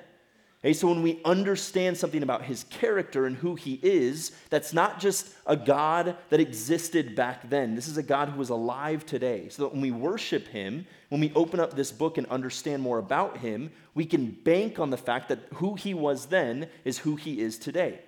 Okay, 0.63 0.73
so 0.73 0.87
when 0.87 1.01
we 1.01 1.19
understand 1.25 1.97
something 1.97 2.23
about 2.23 2.43
his 2.43 2.63
character 2.65 3.25
and 3.25 3.35
who 3.35 3.55
he 3.55 3.79
is, 3.83 4.31
that's 4.49 4.71
not 4.71 4.97
just 4.97 5.33
a 5.45 5.57
God 5.57 6.15
that 6.29 6.39
existed 6.39 7.17
back 7.17 7.49
then. 7.49 7.75
This 7.75 7.89
is 7.89 7.97
a 7.97 8.03
God 8.03 8.29
who 8.29 8.41
is 8.41 8.49
alive 8.49 9.05
today. 9.05 9.49
So 9.49 9.63
that 9.63 9.73
when 9.73 9.81
we 9.81 9.91
worship 9.91 10.47
him, 10.47 10.85
when 11.13 11.21
we 11.21 11.31
open 11.35 11.59
up 11.59 11.75
this 11.75 11.91
book 11.91 12.17
and 12.17 12.25
understand 12.25 12.81
more 12.81 12.97
about 12.97 13.37
him, 13.37 13.69
we 13.93 14.03
can 14.03 14.31
bank 14.31 14.79
on 14.79 14.89
the 14.89 14.97
fact 14.97 15.29
that 15.29 15.37
who 15.53 15.75
he 15.75 15.93
was 15.93 16.25
then 16.25 16.67
is 16.85 16.97
who 16.97 17.17
he 17.17 17.39
is 17.39 17.59
today. 17.59 17.99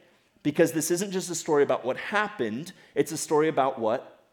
Because 0.42 0.72
this 0.72 0.90
isn't 0.90 1.12
just 1.12 1.30
a 1.30 1.36
story 1.36 1.62
about 1.62 1.86
what 1.86 1.98
happened, 1.98 2.74
it's 2.96 3.12
a 3.12 3.18
story 3.18 3.48
about 3.48 3.78
what 3.78 4.26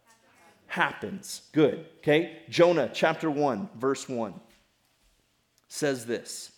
happens. 0.69 1.43
Good. 1.53 1.85
Okay? 1.99 2.39
Jonah 2.49 2.91
chapter 2.91 3.31
1, 3.31 3.69
verse 3.77 4.09
1 4.09 4.33
says 5.69 6.07
this. 6.07 6.51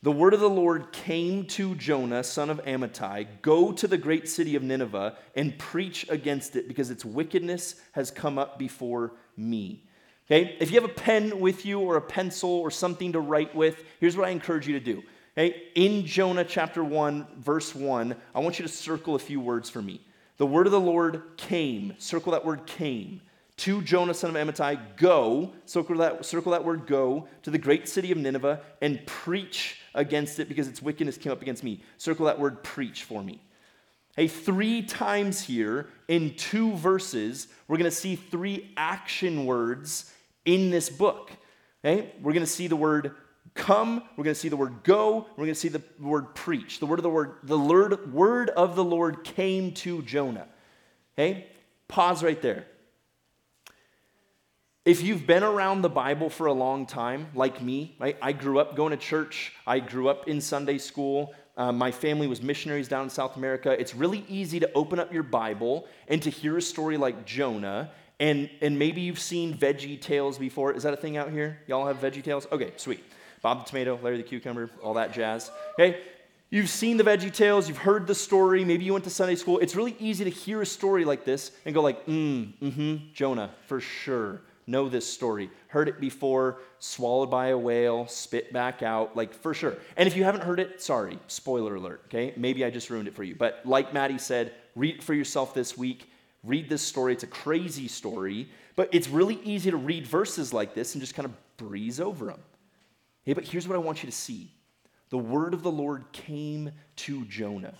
The 0.00 0.12
word 0.12 0.32
of 0.32 0.40
the 0.40 0.48
Lord 0.48 0.92
came 0.92 1.44
to 1.48 1.74
Jonah, 1.74 2.24
son 2.24 2.48
of 2.48 2.64
Amittai 2.64 3.26
Go 3.42 3.70
to 3.72 3.86
the 3.86 3.98
great 3.98 4.30
city 4.30 4.56
of 4.56 4.62
Nineveh 4.62 5.18
and 5.36 5.58
preach 5.58 6.06
against 6.08 6.56
it, 6.56 6.68
because 6.68 6.90
its 6.90 7.04
wickedness 7.04 7.74
has 7.92 8.10
come 8.10 8.38
up 8.38 8.58
before 8.58 9.12
me. 9.36 9.83
Okay, 10.26 10.56
if 10.58 10.70
you 10.70 10.80
have 10.80 10.88
a 10.88 10.94
pen 10.94 11.40
with 11.40 11.66
you 11.66 11.80
or 11.80 11.96
a 11.96 12.00
pencil 12.00 12.50
or 12.50 12.70
something 12.70 13.12
to 13.12 13.20
write 13.20 13.54
with, 13.54 13.84
here's 14.00 14.16
what 14.16 14.26
I 14.26 14.30
encourage 14.30 14.66
you 14.66 14.78
to 14.78 14.84
do. 14.84 15.02
Okay, 15.36 15.64
in 15.74 16.06
Jonah 16.06 16.44
chapter 16.44 16.82
1, 16.82 17.26
verse 17.38 17.74
1, 17.74 18.16
I 18.34 18.40
want 18.40 18.58
you 18.58 18.64
to 18.64 18.72
circle 18.72 19.14
a 19.14 19.18
few 19.18 19.40
words 19.40 19.68
for 19.68 19.82
me. 19.82 20.00
The 20.38 20.46
word 20.46 20.66
of 20.66 20.72
the 20.72 20.80
Lord 20.80 21.22
came, 21.36 21.94
circle 21.98 22.32
that 22.32 22.44
word 22.44 22.66
came 22.66 23.20
to 23.56 23.82
Jonah, 23.82 24.14
son 24.14 24.34
of 24.34 24.36
Amittai, 24.36 24.96
go, 24.96 25.52
circle 25.64 25.96
that, 25.98 26.24
circle 26.24 26.52
that 26.52 26.64
word 26.64 26.86
go, 26.86 27.28
to 27.42 27.50
the 27.50 27.58
great 27.58 27.88
city 27.88 28.10
of 28.10 28.18
Nineveh 28.18 28.60
and 28.80 29.04
preach 29.06 29.78
against 29.94 30.40
it 30.40 30.48
because 30.48 30.66
its 30.66 30.82
wickedness 30.82 31.16
came 31.16 31.30
up 31.30 31.40
against 31.40 31.62
me. 31.62 31.80
Circle 31.96 32.26
that 32.26 32.38
word 32.38 32.64
preach 32.64 33.04
for 33.04 33.22
me. 33.22 33.40
Hey, 34.16 34.28
three 34.28 34.82
times 34.82 35.42
here 35.42 35.88
in 36.06 36.36
two 36.36 36.76
verses, 36.76 37.48
we're 37.66 37.78
going 37.78 37.90
to 37.90 37.96
see 37.96 38.14
three 38.14 38.72
action 38.76 39.44
words 39.44 40.12
in 40.44 40.70
this 40.70 40.88
book. 40.88 41.32
Okay? 41.84 42.12
We're 42.22 42.32
going 42.32 42.44
to 42.44 42.50
see 42.50 42.68
the 42.68 42.76
word 42.76 43.12
come, 43.54 44.02
we're 44.16 44.24
going 44.24 44.34
to 44.34 44.40
see 44.40 44.48
the 44.48 44.56
word 44.56 44.82
go, 44.84 45.26
we're 45.36 45.44
going 45.44 45.48
to 45.48 45.54
see 45.54 45.68
the 45.68 45.82
word 46.00 46.34
preach. 46.34 46.78
The 46.78 46.86
word 46.86 46.98
of 46.98 47.02
the 47.02 47.10
word, 47.10 47.36
the 47.42 47.58
word, 47.58 48.12
word 48.12 48.50
of 48.50 48.76
the 48.76 48.84
Lord 48.84 49.24
came 49.24 49.72
to 49.74 50.02
Jonah. 50.02 50.46
Okay? 51.16 51.48
Pause 51.88 52.22
right 52.22 52.40
there. 52.40 52.66
If 54.84 55.02
you've 55.02 55.26
been 55.26 55.42
around 55.42 55.82
the 55.82 55.88
Bible 55.88 56.28
for 56.28 56.46
a 56.46 56.52
long 56.52 56.86
time, 56.86 57.28
like 57.34 57.62
me, 57.62 57.96
right? 57.98 58.18
I 58.20 58.32
grew 58.32 58.58
up 58.58 58.76
going 58.76 58.90
to 58.90 58.96
church, 58.96 59.52
I 59.66 59.80
grew 59.80 60.08
up 60.08 60.28
in 60.28 60.40
Sunday 60.40 60.78
school. 60.78 61.34
Uh, 61.56 61.70
my 61.70 61.90
family 61.90 62.26
was 62.26 62.42
missionaries 62.42 62.88
down 62.88 63.04
in 63.04 63.10
South 63.10 63.36
America. 63.36 63.70
It's 63.78 63.94
really 63.94 64.24
easy 64.28 64.58
to 64.60 64.72
open 64.74 64.98
up 64.98 65.12
your 65.12 65.22
Bible 65.22 65.86
and 66.08 66.22
to 66.22 66.30
hear 66.30 66.56
a 66.56 66.62
story 66.62 66.96
like 66.96 67.24
Jonah. 67.24 67.90
And, 68.18 68.50
and 68.60 68.78
maybe 68.78 69.00
you've 69.00 69.20
seen 69.20 69.56
Veggie 69.56 70.00
Tales 70.00 70.38
before. 70.38 70.72
Is 70.72 70.82
that 70.82 70.94
a 70.94 70.96
thing 70.96 71.16
out 71.16 71.30
here? 71.30 71.60
Y'all 71.66 71.86
have 71.86 71.98
Veggie 71.98 72.22
Tales? 72.22 72.46
Okay, 72.50 72.72
sweet. 72.76 73.04
Bob 73.42 73.64
the 73.64 73.70
Tomato, 73.70 73.98
Larry 74.02 74.16
the 74.16 74.22
Cucumber, 74.22 74.70
all 74.82 74.94
that 74.94 75.12
jazz. 75.12 75.50
Okay? 75.78 76.00
You've 76.50 76.70
seen 76.70 76.96
the 76.96 77.04
Veggie 77.04 77.32
Tales, 77.32 77.68
you've 77.68 77.78
heard 77.78 78.06
the 78.06 78.14
story, 78.14 78.64
maybe 78.64 78.84
you 78.84 78.92
went 78.92 79.04
to 79.04 79.10
Sunday 79.10 79.34
school. 79.34 79.58
It's 79.58 79.74
really 79.74 79.96
easy 79.98 80.24
to 80.24 80.30
hear 80.30 80.62
a 80.62 80.66
story 80.66 81.04
like 81.04 81.24
this 81.24 81.50
and 81.64 81.74
go 81.74 81.82
like, 81.82 82.06
mm, 82.06 82.52
mm-hmm, 82.60 82.96
Jonah, 83.12 83.50
for 83.66 83.80
sure 83.80 84.40
know 84.66 84.88
this 84.88 85.06
story. 85.10 85.50
Heard 85.68 85.88
it 85.88 86.00
before, 86.00 86.58
swallowed 86.78 87.30
by 87.30 87.48
a 87.48 87.58
whale, 87.58 88.06
spit 88.06 88.52
back 88.52 88.82
out, 88.82 89.16
like 89.16 89.34
for 89.34 89.54
sure. 89.54 89.76
And 89.96 90.06
if 90.06 90.16
you 90.16 90.24
haven't 90.24 90.42
heard 90.42 90.60
it, 90.60 90.82
sorry, 90.82 91.18
spoiler 91.26 91.74
alert, 91.74 92.02
okay? 92.06 92.32
Maybe 92.36 92.64
I 92.64 92.70
just 92.70 92.90
ruined 92.90 93.08
it 93.08 93.14
for 93.14 93.24
you. 93.24 93.34
But 93.34 93.60
like 93.64 93.92
Maddie 93.92 94.18
said, 94.18 94.52
read 94.74 94.96
it 94.96 95.02
for 95.02 95.14
yourself 95.14 95.54
this 95.54 95.76
week. 95.76 96.10
Read 96.42 96.68
this 96.68 96.82
story. 96.82 97.12
It's 97.12 97.24
a 97.24 97.28
crazy 97.28 97.88
story, 97.88 98.48
but 98.76 98.88
it's 98.92 99.08
really 99.08 99.40
easy 99.44 99.70
to 99.70 99.76
read 99.76 100.06
verses 100.06 100.52
like 100.52 100.74
this 100.74 100.94
and 100.94 101.02
just 101.02 101.14
kind 101.14 101.26
of 101.26 101.32
breeze 101.56 102.00
over 102.00 102.26
them. 102.26 102.40
Hey, 103.24 103.32
but 103.32 103.44
here's 103.44 103.66
what 103.66 103.76
I 103.76 103.78
want 103.78 104.02
you 104.02 104.10
to 104.10 104.16
see 104.16 104.50
the 105.10 105.18
word 105.18 105.54
of 105.54 105.62
the 105.62 105.70
Lord 105.70 106.04
came 106.12 106.70
to 106.96 107.24
Jonah. 107.26 107.74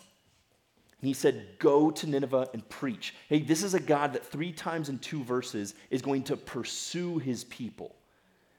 He 1.04 1.12
said, 1.12 1.58
Go 1.58 1.90
to 1.90 2.06
Nineveh 2.06 2.49
and 2.52 2.68
preach. 2.68 3.14
Hey, 3.28 3.40
this 3.40 3.62
is 3.62 3.75
a 3.75 3.80
God 3.80 4.12
that 4.12 4.25
three 4.25 4.52
times 4.52 4.88
in 4.88 4.99
two 4.99 5.23
verses 5.25 5.75
is 5.90 6.02
going 6.02 6.25
to 6.25 6.37
pursue 6.37 7.18
his 7.18 7.44
people. 7.44 7.94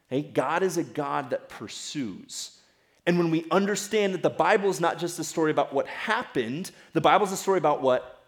Hey, 0.07 0.21
God 0.21 0.61
is 0.61 0.77
a 0.77 0.83
God 0.83 1.31
that 1.31 1.49
pursues. 1.49 2.59
And 3.07 3.17
when 3.17 3.31
we 3.31 3.45
understand 3.51 4.13
that 4.13 4.23
the 4.23 4.29
Bible 4.29 4.69
is 4.69 4.79
not 4.79 4.99
just 4.99 5.19
a 5.19 5.23
story 5.23 5.51
about 5.51 5.73
what 5.73 5.87
happened, 5.87 6.71
the 6.93 7.01
Bible 7.01 7.25
is 7.25 7.31
a 7.31 7.37
story 7.37 7.57
about 7.57 7.81
what 7.81 8.23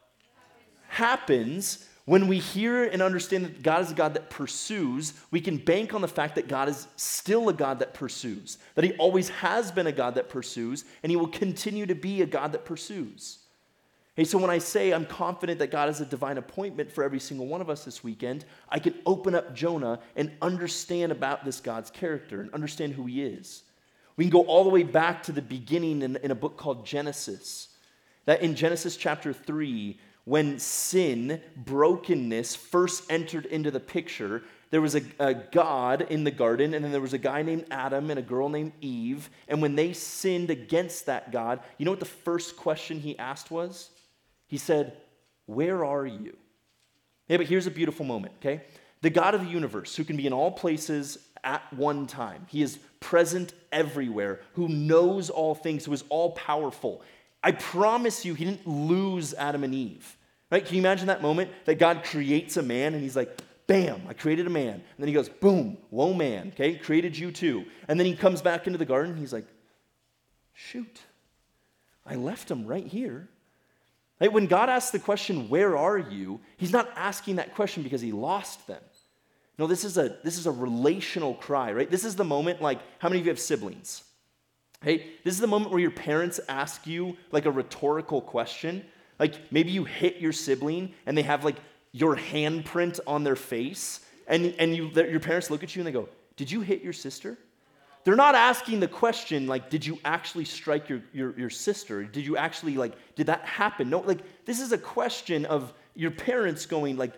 happens. 0.88 1.86
When 2.06 2.28
we 2.28 2.40
hear 2.40 2.86
and 2.86 3.02
understand 3.02 3.46
that 3.46 3.64
God 3.64 3.82
is 3.82 3.92
a 3.92 3.96
God 3.96 4.14
that 4.14 4.30
pursues, 4.30 5.14
we 5.30 5.42
can 5.42 5.58
bank 5.58 5.94
on 5.94 6.02
the 6.02 6.08
fact 6.08 6.36
that 6.36 6.48
God 6.48 6.70
is 6.70 6.88
still 6.96 7.50
a 7.50 7.54
God 7.54 7.80
that 7.80 7.94
pursues, 7.94 8.60
that 8.76 8.86
He 8.86 8.94
always 8.94 9.30
has 9.30 9.72
been 9.72 9.88
a 9.88 9.92
God 9.92 10.16
that 10.16 10.30
pursues, 10.30 10.86
and 11.04 11.12
He 11.12 11.18
will 11.18 11.28
continue 11.28 11.86
to 11.86 11.96
be 11.96 12.22
a 12.22 12.26
God 12.26 12.54
that 12.54 12.64
pursues. 12.64 13.40
Hey, 14.18 14.24
so 14.24 14.40
when 14.40 14.50
I 14.50 14.58
say 14.58 14.92
I'm 14.92 15.06
confident 15.06 15.60
that 15.60 15.70
God 15.70 15.90
has 15.90 16.02
a 16.02 16.06
divine 16.06 16.40
appointment 16.40 16.92
for 16.92 17.04
every 17.04 17.20
single 17.20 17.46
one 17.46 17.62
of 17.62 17.70
us 17.70 17.86
this 17.86 18.04
weekend, 18.04 18.46
I 18.68 18.80
can 18.80 18.96
open 19.06 19.36
up 19.36 19.54
Jonah 19.54 20.00
and 20.16 20.32
understand 20.42 21.12
about 21.12 21.46
this 21.46 21.60
God's 21.60 21.92
character 21.92 22.42
and 22.42 22.52
understand 22.52 22.94
who 22.94 23.06
he 23.06 23.22
is. 23.22 23.62
We 24.16 24.24
can 24.24 24.32
go 24.32 24.42
all 24.46 24.64
the 24.64 24.72
way 24.72 24.82
back 24.82 25.22
to 25.24 25.32
the 25.32 25.44
beginning 25.44 26.02
in, 26.02 26.16
in 26.16 26.32
a 26.32 26.36
book 26.36 26.58
called 26.58 26.84
Genesis. 26.84 27.68
That 28.26 28.42
in 28.42 28.56
Genesis 28.56 28.98
chapter 28.98 29.34
3, 29.34 30.00
when 30.26 30.58
sin, 30.58 31.40
brokenness 31.56 32.56
first 32.56 33.12
entered 33.12 33.46
into 33.46 33.70
the 33.70 33.80
picture, 33.80 34.42
there 34.72 34.82
was 34.82 34.96
a, 34.96 35.04
a, 35.20 35.36
God 35.36 36.08
in 36.10 36.24
the 36.24 36.32
garden, 36.32 36.74
and 36.74 36.84
then 36.84 36.92
there 36.92 37.02
was 37.02 37.14
a 37.14 37.20
guy 37.20 37.44
named 37.44 37.66
Adam 37.70 38.10
and 38.10 38.18
a 38.18 38.24
girl 38.24 38.50
named 38.50 38.72
Eve. 38.82 39.30
And 39.48 39.62
when 39.62 39.76
they 39.76 39.94
sinned 39.94 40.50
against 40.50 41.06
that 41.06 41.32
God, 41.32 41.60
you 41.78 41.86
know 41.86 41.92
what 41.92 42.00
the 42.00 42.06
first 42.06 42.58
question 42.58 43.00
he 43.00 43.18
asked 43.20 43.52
was? 43.52 43.92
He 44.48 44.58
said, 44.58 44.98
Where 45.46 45.86
are 45.86 46.06
you? 46.06 46.36
Yeah, 47.28 47.38
but 47.38 47.48
here's 47.48 47.68
a 47.68 47.72
beautiful 47.72 48.06
moment, 48.06 48.34
okay? 48.40 48.64
The 49.02 49.10
God 49.10 49.36
of 49.36 49.42
the 49.42 49.52
universe, 49.52 49.96
who 49.96 50.04
can 50.04 50.18
be 50.18 50.26
in 50.26 50.34
all 50.34 50.52
places 50.52 51.20
at 51.44 51.72
one 51.74 52.08
time, 52.08 52.48
He 52.50 52.62
is 52.62 52.80
present 53.00 53.54
everywhere, 53.72 54.42
who 54.54 54.68
knows 54.68 55.30
all 55.30 55.54
things, 55.54 55.86
who 55.86 55.94
is 55.94 56.04
all 56.10 56.32
powerful. 56.32 57.02
I 57.44 57.52
promise 57.52 58.26
you, 58.26 58.34
He 58.34 58.46
didn't 58.46 58.68
lose 58.68 59.34
Adam 59.34 59.64
and 59.64 59.76
Eve. 59.76 60.16
Right? 60.50 60.66
Can 60.66 60.76
you 60.76 60.82
imagine 60.82 61.08
that 61.08 61.22
moment 61.22 61.52
that 61.66 61.78
God 61.78 62.04
creates 62.06 62.56
a 62.58 62.64
man 62.64 62.94
and 62.94 63.04
He's 63.04 63.16
like, 63.16 63.42
bam, 63.68 64.02
I 64.08 64.14
created 64.14 64.48
a 64.48 64.50
man. 64.50 64.76
And 64.76 64.84
then 64.98 65.08
He 65.10 65.14
goes, 65.14 65.30
boom, 65.30 65.78
whoa, 65.90 66.14
man, 66.14 66.50
okay? 66.54 66.76
Created 66.76 67.18
you 67.18 67.32
too. 67.32 67.66
And 67.88 68.00
then 68.00 68.08
He 68.08 68.16
comes 68.16 68.42
back 68.42 68.66
into 68.66 68.80
the 68.80 68.86
garden 68.86 69.18
He's 69.18 69.34
like, 69.34 69.46
shoot, 70.54 71.02
I 72.06 72.16
left 72.16 72.50
him 72.50 72.66
right 72.66 72.88
here. 72.88 73.30
Like 74.20 74.32
when 74.32 74.48
God 74.48 74.70
asks 74.70 74.92
the 74.92 75.00
question, 75.00 75.50
Where 75.50 75.78
are 75.78 75.98
you? 75.98 76.40
He's 76.58 76.72
not 76.72 76.90
asking 76.96 77.38
that 77.38 77.56
question 77.56 77.84
because 77.84 78.02
he 78.02 78.12
lost 78.12 78.68
them. 78.68 78.82
No, 79.58 79.68
this 79.68 79.84
is 79.84 79.98
a 79.98 80.18
this 80.24 80.38
is 80.38 80.48
a 80.48 80.52
relational 80.52 81.36
cry, 81.36 81.72
right? 81.72 81.90
This 81.90 82.06
is 82.06 82.16
the 82.16 82.24
moment, 82.24 82.62
like, 82.62 82.80
how 83.00 83.10
many 83.10 83.20
of 83.20 83.26
you 83.26 83.32
have 83.32 83.40
siblings? 83.40 84.04
Hey, 84.82 85.08
this 85.24 85.34
is 85.34 85.40
the 85.40 85.48
moment 85.48 85.72
where 85.72 85.80
your 85.80 85.92
parents 85.92 86.40
ask 86.48 86.86
you 86.86 87.18
like 87.32 87.46
a 87.46 87.52
rhetorical 87.52 88.22
question. 88.22 88.86
Like 89.20 89.52
maybe 89.52 89.72
you 89.72 89.84
hit 89.84 90.18
your 90.18 90.32
sibling 90.32 90.94
and 91.06 91.18
they 91.18 91.24
have 91.24 91.44
like 91.44 91.56
your 91.92 92.16
handprint 92.16 93.00
on 93.08 93.24
their 93.24 93.36
face, 93.36 94.02
and, 94.28 94.54
and 94.60 94.76
you, 94.76 94.90
your 94.90 95.20
parents 95.20 95.50
look 95.50 95.64
at 95.64 95.76
you 95.76 95.80
and 95.80 95.88
they 95.88 95.92
go, 95.92 96.10
Did 96.36 96.52
you 96.52 96.62
hit 96.62 96.82
your 96.84 96.94
sister? 96.94 97.38
They're 98.08 98.16
not 98.16 98.36
asking 98.36 98.80
the 98.80 98.88
question, 98.88 99.48
like, 99.48 99.70
did 99.70 99.86
you 99.86 100.00
actually 100.06 100.46
strike 100.46 100.88
your, 100.88 101.02
your, 101.12 101.38
your 101.38 101.50
sister? 101.50 102.06
Did 102.06 102.26
you 102.26 102.38
actually, 102.38 102.78
like, 102.78 102.94
did 103.16 103.28
that 103.28 103.42
happen? 103.42 103.90
No, 103.90 104.00
like, 104.00 104.20
this 104.46 104.62
is 104.62 104.72
a 104.72 104.78
question 104.78 105.44
of 105.44 105.74
your 105.94 106.12
parents 106.12 106.66
going, 106.68 106.96
like, 106.96 107.12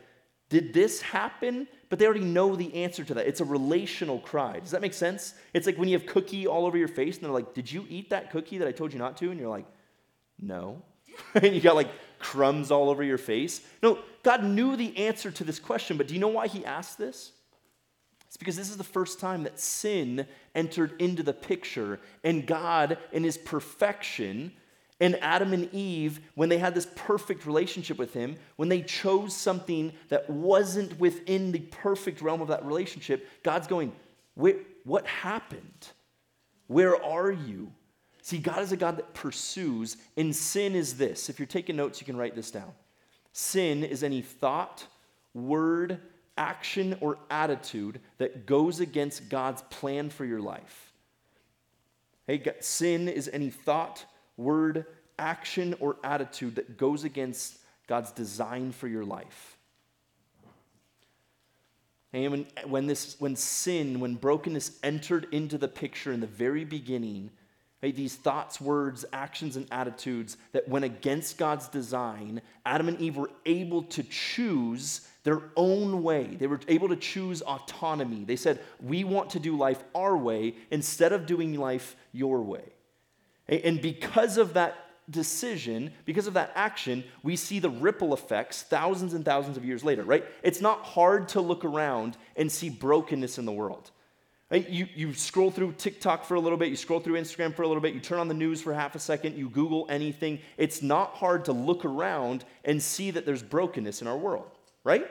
did 0.50 0.74
this 0.74 1.00
happen? 1.00 1.68
But 1.90 2.00
they 2.00 2.06
already 2.06 2.26
know 2.26 2.56
the 2.56 2.74
answer 2.74 3.04
to 3.04 3.14
that. 3.14 3.28
It's 3.28 3.40
a 3.40 3.46
relational 3.46 4.18
cry. 4.18 4.60
Does 4.62 4.72
that 4.72 4.82
make 4.82 4.96
sense? 4.96 5.36
It's 5.54 5.68
like 5.68 5.78
when 5.78 5.90
you 5.90 5.96
have 5.96 6.08
cookie 6.08 6.48
all 6.48 6.66
over 6.66 6.76
your 6.76 6.88
face 6.88 7.18
and 7.18 7.24
they're 7.24 7.32
like, 7.32 7.54
did 7.54 7.72
you 7.72 7.86
eat 7.88 8.10
that 8.10 8.32
cookie 8.32 8.58
that 8.58 8.68
I 8.68 8.72
told 8.72 8.92
you 8.92 8.98
not 8.98 9.16
to? 9.18 9.30
And 9.30 9.40
you're 9.40 9.48
like, 9.48 9.68
no. 10.42 10.82
and 11.36 11.54
you 11.54 11.62
got 11.62 11.76
like 11.76 11.92
crumbs 12.18 12.72
all 12.72 12.90
over 12.90 13.04
your 13.04 13.20
face. 13.20 13.62
No, 13.84 14.00
God 14.24 14.44
knew 14.44 14.76
the 14.76 14.98
answer 14.98 15.30
to 15.30 15.44
this 15.44 15.60
question, 15.60 15.98
but 15.98 16.08
do 16.08 16.16
you 16.16 16.20
know 16.20 16.30
why 16.30 16.48
he 16.48 16.66
asked 16.66 16.98
this? 16.98 17.34
It's 18.30 18.38
because 18.38 18.56
this 18.56 18.70
is 18.70 18.78
the 18.78 18.84
first 18.84 19.20
time 19.20 19.42
that 19.44 19.60
sin 19.60 20.28
entered 20.54 21.02
into 21.02 21.24
the 21.24 21.34
picture, 21.34 22.00
and 22.24 22.46
God, 22.46 23.00
in 23.12 23.24
his 23.24 23.40
perfection, 23.40 24.52
and 25.00 25.18
Adam 25.20 25.52
and 25.52 25.74
Eve, 25.74 26.20
when 26.36 26.48
they 26.48 26.60
had 26.60 26.76
this 26.76 26.88
perfect 26.96 27.48
relationship 27.48 27.98
with 27.98 28.14
him, 28.14 28.36
when 28.56 28.70
they 28.70 28.84
chose 28.84 29.36
something 29.36 29.94
that 30.10 30.30
wasn't 30.30 31.00
within 31.00 31.52
the 31.52 31.60
perfect 31.60 32.22
realm 32.22 32.40
of 32.40 32.50
that 32.50 32.64
relationship, 32.64 33.28
God's 33.42 33.66
going, 33.66 33.92
What 34.36 35.08
happened? 35.08 35.88
Where 36.68 37.04
are 37.04 37.32
you? 37.32 37.72
See, 38.22 38.38
God 38.38 38.62
is 38.62 38.72
a 38.72 38.78
God 38.78 38.98
that 38.98 39.16
pursues, 39.16 39.98
and 40.16 40.36
sin 40.36 40.76
is 40.76 40.98
this. 40.98 41.30
If 41.30 41.40
you're 41.40 41.48
taking 41.48 41.78
notes, 41.78 42.00
you 42.00 42.06
can 42.06 42.16
write 42.16 42.36
this 42.36 42.52
down. 42.52 42.72
Sin 43.32 43.84
is 43.84 44.04
any 44.04 44.22
thought, 44.22 44.86
word, 45.34 46.00
action 46.40 46.98
or 47.02 47.20
attitude 47.30 48.00
that 48.18 48.48
goes 48.48 48.80
against 48.80 49.30
God's 49.30 49.62
plan 49.70 50.10
for 50.10 50.26
your 50.26 50.40
life. 50.40 50.94
Hey, 52.26 52.42
sin 52.62 53.08
is 53.08 53.30
any 53.32 53.50
thought, 53.50 54.06
word, 54.38 54.86
action, 55.20 55.76
or 55.80 55.98
attitude 56.04 56.56
that 56.56 56.78
goes 56.78 57.04
against 57.04 57.60
God's 57.88 58.12
design 58.12 58.72
for 58.72 58.88
your 58.88 59.04
life. 59.04 59.58
And 62.14 62.32
when, 62.32 62.48
when, 62.66 62.88
this, 62.88 63.16
when 63.20 63.36
sin, 63.36 64.00
when 64.00 64.16
brokenness 64.16 64.80
entered 64.82 65.28
into 65.32 65.58
the 65.58 65.68
picture 65.68 66.12
in 66.12 66.22
the 66.22 66.28
very 66.28 66.66
beginning, 66.66 67.30
Right, 67.82 67.96
these 67.96 68.16
thoughts, 68.16 68.60
words, 68.60 69.06
actions, 69.14 69.56
and 69.56 69.66
attitudes 69.72 70.36
that 70.52 70.68
went 70.68 70.84
against 70.84 71.38
God's 71.38 71.70
design, 71.70 72.42
Adam 72.66 72.90
and 72.90 73.00
Eve 73.00 73.16
were 73.16 73.32
able 73.46 73.84
to 73.84 74.04
choose 74.04 75.08
their 75.24 75.42
own 75.56 76.04
way. 76.04 76.36
They 76.38 76.48
were 76.48 76.60
able 76.68 76.90
to 76.90 76.98
choose 76.98 77.42
autonomy. 77.42 78.26
They 78.26 78.36
said, 78.36 78.60
We 78.82 79.06
want 79.06 79.30
to 79.32 79.40
do 79.40 79.56
life 79.56 79.82
our 79.96 80.18
way 80.18 80.56
instead 80.72 81.14
of 81.14 81.26
doing 81.26 81.58
life 81.58 81.96
your 82.12 82.42
way. 82.42 82.64
And 83.48 83.82
because 83.82 84.38
of 84.38 84.54
that 84.56 84.76
decision, 85.10 85.92
because 86.06 86.28
of 86.28 86.34
that 86.34 86.52
action, 86.56 87.04
we 87.24 87.36
see 87.36 87.60
the 87.60 87.70
ripple 87.70 88.14
effects 88.14 88.62
thousands 88.62 89.14
and 89.14 89.26
thousands 89.26 89.58
of 89.58 89.66
years 89.66 89.84
later, 89.84 90.04
right? 90.04 90.26
It's 90.44 90.62
not 90.62 90.84
hard 90.84 91.30
to 91.30 91.42
look 91.42 91.66
around 91.66 92.18
and 92.36 92.52
see 92.52 92.70
brokenness 92.70 93.38
in 93.38 93.46
the 93.46 93.52
world. 93.52 93.92
You, 94.52 94.88
you 94.96 95.14
scroll 95.14 95.52
through 95.52 95.74
TikTok 95.74 96.26
for 96.26 96.34
a 96.34 96.40
little 96.40 96.58
bit, 96.58 96.70
you 96.70 96.76
scroll 96.76 97.00
through 97.00 97.20
Instagram 97.20 97.54
for 97.54 97.62
a 97.62 97.68
little 97.68 97.82
bit, 97.82 97.94
you 97.94 98.00
turn 98.00 98.18
on 98.18 98.28
the 98.28 98.34
news 98.34 98.62
for 98.62 98.74
half 98.74 98.96
a 98.96 99.00
second, 99.00 99.38
you 99.38 99.48
Google 99.48 99.86
anything. 99.90 100.40
It's 100.58 100.82
not 100.82 101.14
hard 101.14 101.46
to 101.46 101.54
look 101.54 101.86
around 101.86 102.46
and 102.66 102.82
see 102.82 103.12
that 103.12 103.28
there's 103.28 103.44
brokenness 103.44 104.02
in 104.02 104.08
our 104.08 104.18
world, 104.18 104.50
right? 104.84 105.08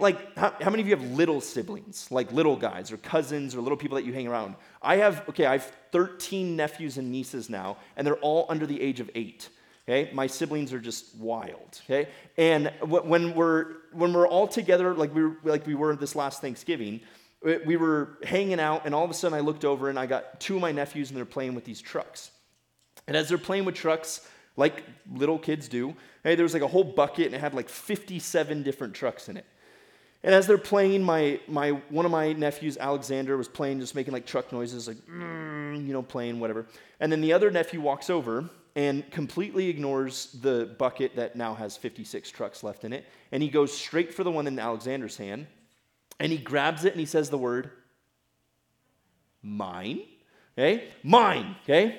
Like, 0.00 0.38
how, 0.38 0.54
how 0.60 0.70
many 0.70 0.82
of 0.82 0.88
you 0.88 0.94
have 0.94 1.04
little 1.10 1.40
siblings, 1.40 2.06
like 2.12 2.30
little 2.30 2.54
guys 2.54 2.92
or 2.92 2.96
cousins 2.98 3.56
or 3.56 3.60
little 3.60 3.76
people 3.76 3.96
that 3.96 4.04
you 4.04 4.12
hang 4.12 4.28
around? 4.28 4.54
I 4.80 4.98
have, 4.98 5.28
okay, 5.30 5.46
I 5.46 5.54
have 5.54 5.72
13 5.90 6.54
nephews 6.54 6.98
and 6.98 7.10
nieces 7.10 7.50
now, 7.50 7.78
and 7.96 8.06
they're 8.06 8.14
all 8.18 8.46
under 8.48 8.66
the 8.66 8.80
age 8.80 9.00
of 9.00 9.10
eight. 9.16 9.48
Okay, 9.88 10.12
my 10.14 10.28
siblings 10.28 10.72
are 10.72 10.78
just 10.78 11.12
wild. 11.16 11.80
Okay, 11.86 12.08
and 12.36 12.72
when 12.86 13.34
we're 13.34 13.72
when 13.90 14.12
we're 14.12 14.28
all 14.28 14.46
together, 14.46 14.94
like 14.94 15.12
we 15.12 15.24
were, 15.24 15.36
like 15.42 15.66
we 15.66 15.74
were 15.74 15.96
this 15.96 16.14
last 16.14 16.40
Thanksgiving, 16.40 17.00
we 17.42 17.76
were 17.76 18.18
hanging 18.22 18.60
out, 18.60 18.86
and 18.86 18.94
all 18.94 19.04
of 19.04 19.10
a 19.10 19.14
sudden 19.14 19.36
I 19.36 19.40
looked 19.40 19.64
over 19.64 19.88
and 19.88 19.98
I 19.98 20.06
got 20.06 20.40
two 20.40 20.56
of 20.56 20.60
my 20.60 20.72
nephews, 20.72 21.10
and 21.10 21.16
they're 21.16 21.24
playing 21.24 21.54
with 21.54 21.64
these 21.64 21.80
trucks. 21.80 22.30
And 23.06 23.16
as 23.16 23.28
they're 23.28 23.38
playing 23.38 23.64
with 23.64 23.74
trucks, 23.74 24.26
like 24.56 24.84
little 25.12 25.38
kids 25.38 25.68
do, 25.68 25.94
hey, 26.24 26.34
there 26.34 26.44
was 26.44 26.54
like 26.54 26.62
a 26.62 26.68
whole 26.68 26.84
bucket, 26.84 27.26
and 27.26 27.34
it 27.34 27.40
had 27.40 27.54
like 27.54 27.68
57 27.68 28.62
different 28.62 28.94
trucks 28.94 29.28
in 29.28 29.36
it. 29.36 29.46
And 30.24 30.34
as 30.34 30.46
they're 30.46 30.58
playing, 30.58 31.02
my, 31.02 31.40
my, 31.48 31.70
one 31.88 32.04
of 32.04 32.12
my 32.12 32.32
nephews, 32.32 32.76
Alexander, 32.78 33.36
was 33.36 33.48
playing, 33.48 33.80
just 33.80 33.96
making 33.96 34.12
like 34.12 34.24
truck 34.24 34.52
noises, 34.52 34.86
like, 34.86 34.98
mm, 34.98 35.84
you 35.84 35.92
know, 35.92 36.02
playing, 36.02 36.38
whatever. 36.38 36.66
And 37.00 37.10
then 37.10 37.20
the 37.20 37.32
other 37.32 37.50
nephew 37.50 37.80
walks 37.80 38.08
over 38.08 38.48
and 38.76 39.08
completely 39.10 39.68
ignores 39.68 40.32
the 40.40 40.74
bucket 40.78 41.16
that 41.16 41.34
now 41.34 41.54
has 41.54 41.76
56 41.76 42.30
trucks 42.30 42.62
left 42.62 42.84
in 42.84 42.92
it. 42.92 43.04
And 43.32 43.42
he 43.42 43.48
goes 43.48 43.76
straight 43.76 44.14
for 44.14 44.22
the 44.22 44.30
one 44.30 44.46
in 44.46 44.58
Alexander's 44.58 45.16
hand. 45.16 45.46
And 46.22 46.30
he 46.30 46.38
grabs 46.38 46.84
it 46.84 46.92
and 46.92 47.00
he 47.00 47.06
says 47.06 47.30
the 47.30 47.36
word, 47.36 47.70
mine. 49.42 50.02
Okay? 50.56 50.88
Mine. 51.02 51.56
Okay? 51.64 51.98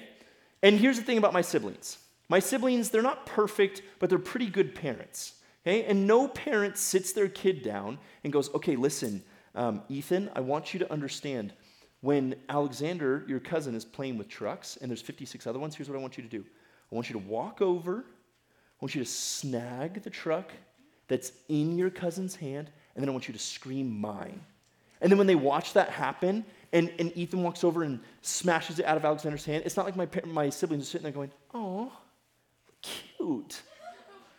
And 0.62 0.80
here's 0.80 0.96
the 0.98 1.04
thing 1.04 1.18
about 1.18 1.34
my 1.34 1.42
siblings 1.42 1.98
my 2.30 2.40
siblings, 2.40 2.90
they're 2.90 3.02
not 3.02 3.26
perfect, 3.26 3.82
but 4.00 4.10
they're 4.10 4.18
pretty 4.18 4.48
good 4.48 4.76
parents. 4.76 5.34
Okay? 5.68 5.84
And 5.84 6.08
no 6.08 6.30
parent 6.30 6.78
sits 6.78 7.12
their 7.12 7.28
kid 7.28 7.64
down 7.64 8.00
and 8.24 8.32
goes, 8.32 8.52
okay, 8.56 8.78
listen, 8.78 9.22
um, 9.56 9.82
Ethan, 9.90 10.32
I 10.34 10.40
want 10.40 10.74
you 10.74 10.80
to 10.80 10.92
understand 10.92 11.52
when 12.00 12.36
Alexander, 12.48 13.26
your 13.28 13.42
cousin, 13.42 13.76
is 13.76 13.84
playing 13.84 14.18
with 14.18 14.30
trucks 14.30 14.78
and 14.82 14.90
there's 14.90 15.02
56 15.02 15.46
other 15.48 15.60
ones, 15.60 15.76
here's 15.76 15.90
what 15.90 15.98
I 15.98 16.02
want 16.02 16.16
you 16.18 16.24
to 16.24 16.30
do. 16.30 16.46
I 16.90 16.96
want 16.96 17.10
you 17.10 17.20
to 17.20 17.28
walk 17.28 17.62
over, 17.62 18.00
I 18.00 18.80
want 18.80 18.96
you 18.96 19.04
to 19.04 19.10
snag 19.10 20.02
the 20.02 20.10
truck 20.10 20.54
that's 21.10 21.34
in 21.50 21.78
your 21.78 21.90
cousin's 21.90 22.38
hand, 22.38 22.72
and 22.96 23.04
then 23.04 23.10
I 23.10 23.12
want 23.12 23.28
you 23.28 23.34
to 23.34 23.40
scream 23.40 24.00
mine. 24.00 24.42
And 25.02 25.12
then 25.12 25.18
when 25.18 25.28
they 25.28 25.36
watch 25.36 25.74
that 25.74 25.90
happen, 25.90 26.46
and, 26.72 26.92
and 26.98 27.16
Ethan 27.16 27.44
walks 27.44 27.64
over 27.64 27.84
and 27.84 28.00
smashes 28.22 28.80
it 28.80 28.86
out 28.86 28.98
of 28.98 29.06
Alexander's 29.06 29.46
hand, 29.46 29.64
it's 29.66 29.78
not 29.78 29.86
like 29.86 29.96
my, 29.96 30.08
my 30.26 30.50
siblings 30.50 30.84
are 30.84 30.86
sitting 30.86 31.04
there 31.04 31.12
going, 31.12 31.32
oh, 31.54 31.92
cute 32.82 33.62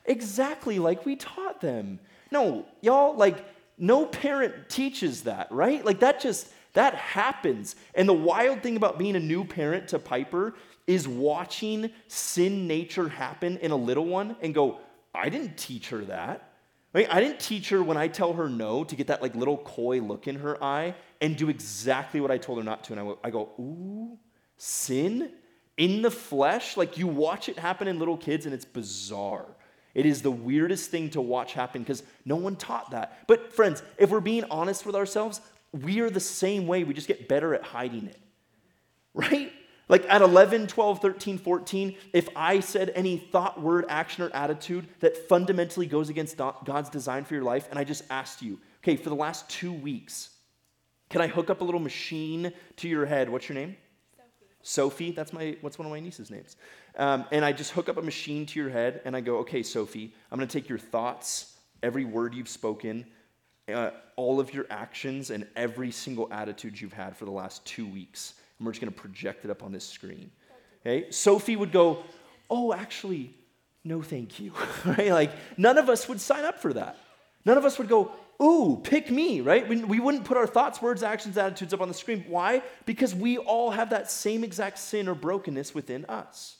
exactly 0.04 0.78
like 0.78 1.04
we 1.04 1.16
taught 1.16 1.60
them. 1.60 1.98
No, 2.30 2.66
y'all, 2.80 3.16
like, 3.16 3.44
no 3.78 4.06
parent 4.06 4.68
teaches 4.68 5.22
that, 5.22 5.50
right? 5.50 5.84
Like, 5.84 6.00
that 6.00 6.20
just, 6.20 6.48
that 6.74 6.94
happens. 6.94 7.76
And 7.94 8.08
the 8.08 8.14
wild 8.14 8.62
thing 8.62 8.76
about 8.76 8.98
being 8.98 9.16
a 9.16 9.20
new 9.20 9.44
parent 9.44 9.88
to 9.88 9.98
Piper 9.98 10.54
is 10.86 11.08
watching 11.08 11.90
sin 12.08 12.66
nature 12.66 13.08
happen 13.08 13.56
in 13.58 13.70
a 13.70 13.76
little 13.76 14.06
one 14.06 14.36
and 14.42 14.54
go, 14.54 14.78
I 15.14 15.28
didn't 15.28 15.56
teach 15.56 15.90
her 15.90 16.04
that. 16.06 16.53
Right? 16.94 17.08
I 17.10 17.20
didn't 17.20 17.40
teach 17.40 17.70
her 17.70 17.82
when 17.82 17.96
I 17.96 18.06
tell 18.06 18.32
her 18.34 18.48
no 18.48 18.84
to 18.84 18.94
get 18.94 19.08
that 19.08 19.20
like 19.20 19.34
little 19.34 19.58
coy 19.58 20.00
look 20.00 20.28
in 20.28 20.36
her 20.36 20.62
eye 20.62 20.94
and 21.20 21.36
do 21.36 21.48
exactly 21.48 22.20
what 22.20 22.30
I 22.30 22.38
told 22.38 22.58
her 22.58 22.64
not 22.64 22.84
to. 22.84 22.92
And 22.92 23.00
I, 23.00 23.14
I 23.24 23.30
go, 23.30 23.50
ooh, 23.58 24.16
sin 24.56 25.32
in 25.76 26.02
the 26.02 26.10
flesh? 26.10 26.76
Like 26.76 26.96
you 26.96 27.08
watch 27.08 27.48
it 27.48 27.58
happen 27.58 27.88
in 27.88 27.98
little 27.98 28.16
kids 28.16 28.46
and 28.46 28.54
it's 28.54 28.64
bizarre. 28.64 29.46
It 29.94 30.06
is 30.06 30.22
the 30.22 30.30
weirdest 30.30 30.90
thing 30.90 31.10
to 31.10 31.20
watch 31.20 31.52
happen 31.52 31.82
because 31.82 32.02
no 32.24 32.36
one 32.36 32.56
taught 32.56 32.90
that. 32.90 33.26
But, 33.28 33.52
friends, 33.52 33.82
if 33.96 34.10
we're 34.10 34.20
being 34.20 34.44
honest 34.50 34.86
with 34.86 34.96
ourselves, 34.96 35.40
we 35.72 36.00
are 36.00 36.10
the 36.10 36.20
same 36.20 36.66
way. 36.66 36.82
We 36.84 36.94
just 36.94 37.06
get 37.06 37.28
better 37.28 37.54
at 37.54 37.62
hiding 37.62 38.06
it. 38.06 38.18
Right? 39.14 39.52
Like 39.94 40.10
at 40.10 40.22
11, 40.22 40.66
12, 40.66 41.00
13, 41.00 41.38
14, 41.38 41.94
if 42.12 42.28
I 42.34 42.58
said 42.58 42.90
any 42.96 43.16
thought, 43.16 43.62
word, 43.62 43.84
action, 43.88 44.24
or 44.24 44.30
attitude 44.34 44.88
that 44.98 45.16
fundamentally 45.28 45.86
goes 45.86 46.08
against 46.08 46.36
God's 46.36 46.90
design 46.90 47.22
for 47.22 47.34
your 47.34 47.44
life, 47.44 47.68
and 47.70 47.78
I 47.78 47.84
just 47.84 48.02
asked 48.10 48.42
you, 48.42 48.58
okay, 48.82 48.96
for 48.96 49.08
the 49.08 49.14
last 49.14 49.48
two 49.48 49.72
weeks, 49.72 50.30
can 51.10 51.20
I 51.20 51.28
hook 51.28 51.48
up 51.48 51.60
a 51.60 51.64
little 51.64 51.78
machine 51.78 52.52
to 52.78 52.88
your 52.88 53.06
head? 53.06 53.30
What's 53.30 53.48
your 53.48 53.54
name? 53.54 53.76
Sophie, 54.62 55.12
that's 55.12 55.32
my 55.32 55.56
what's 55.60 55.78
one 55.78 55.86
of 55.86 55.92
my 55.92 56.00
niece's 56.00 56.28
names. 56.28 56.56
Um, 56.98 57.24
and 57.30 57.44
I 57.44 57.52
just 57.52 57.70
hook 57.70 57.88
up 57.88 57.96
a 57.96 58.02
machine 58.02 58.46
to 58.46 58.58
your 58.58 58.70
head 58.70 59.00
and 59.04 59.14
I 59.14 59.20
go, 59.20 59.36
okay, 59.42 59.62
Sophie, 59.62 60.12
I'm 60.32 60.40
going 60.40 60.48
to 60.48 60.60
take 60.60 60.68
your 60.68 60.78
thoughts, 60.78 61.56
every 61.84 62.04
word 62.04 62.34
you've 62.34 62.48
spoken, 62.48 63.06
uh, 63.72 63.90
all 64.16 64.40
of 64.40 64.52
your 64.52 64.66
actions, 64.70 65.30
and 65.30 65.46
every 65.54 65.92
single 65.92 66.26
attitude 66.32 66.80
you've 66.80 66.92
had 66.92 67.16
for 67.16 67.26
the 67.26 67.30
last 67.30 67.64
two 67.64 67.86
weeks, 67.86 68.34
and 68.64 68.66
we're 68.66 68.72
just 68.72 68.80
going 68.80 68.92
to 68.92 68.98
project 68.98 69.44
it 69.44 69.50
up 69.50 69.62
on 69.62 69.72
this 69.72 69.86
screen. 69.86 70.30
Okay? 70.80 71.10
Sophie 71.10 71.54
would 71.54 71.70
go, 71.70 72.02
oh, 72.48 72.72
actually, 72.72 73.34
no, 73.84 74.00
thank 74.00 74.40
you. 74.40 74.52
right? 74.86 75.10
Like 75.10 75.32
none 75.58 75.76
of 75.76 75.90
us 75.90 76.08
would 76.08 76.18
sign 76.18 76.46
up 76.46 76.60
for 76.60 76.72
that. 76.72 76.96
None 77.44 77.58
of 77.58 77.66
us 77.66 77.78
would 77.78 77.88
go, 77.88 78.10
ooh, 78.42 78.80
pick 78.82 79.10
me, 79.10 79.42
right? 79.42 79.68
We, 79.68 79.84
we 79.84 80.00
wouldn't 80.00 80.24
put 80.24 80.38
our 80.38 80.46
thoughts, 80.46 80.80
words, 80.80 81.02
actions, 81.02 81.36
attitudes 81.36 81.74
up 81.74 81.82
on 81.82 81.88
the 81.88 81.94
screen. 81.94 82.24
Why? 82.26 82.62
Because 82.86 83.14
we 83.14 83.36
all 83.36 83.70
have 83.70 83.90
that 83.90 84.10
same 84.10 84.42
exact 84.42 84.78
sin 84.78 85.08
or 85.08 85.14
brokenness 85.14 85.74
within 85.74 86.06
us. 86.06 86.56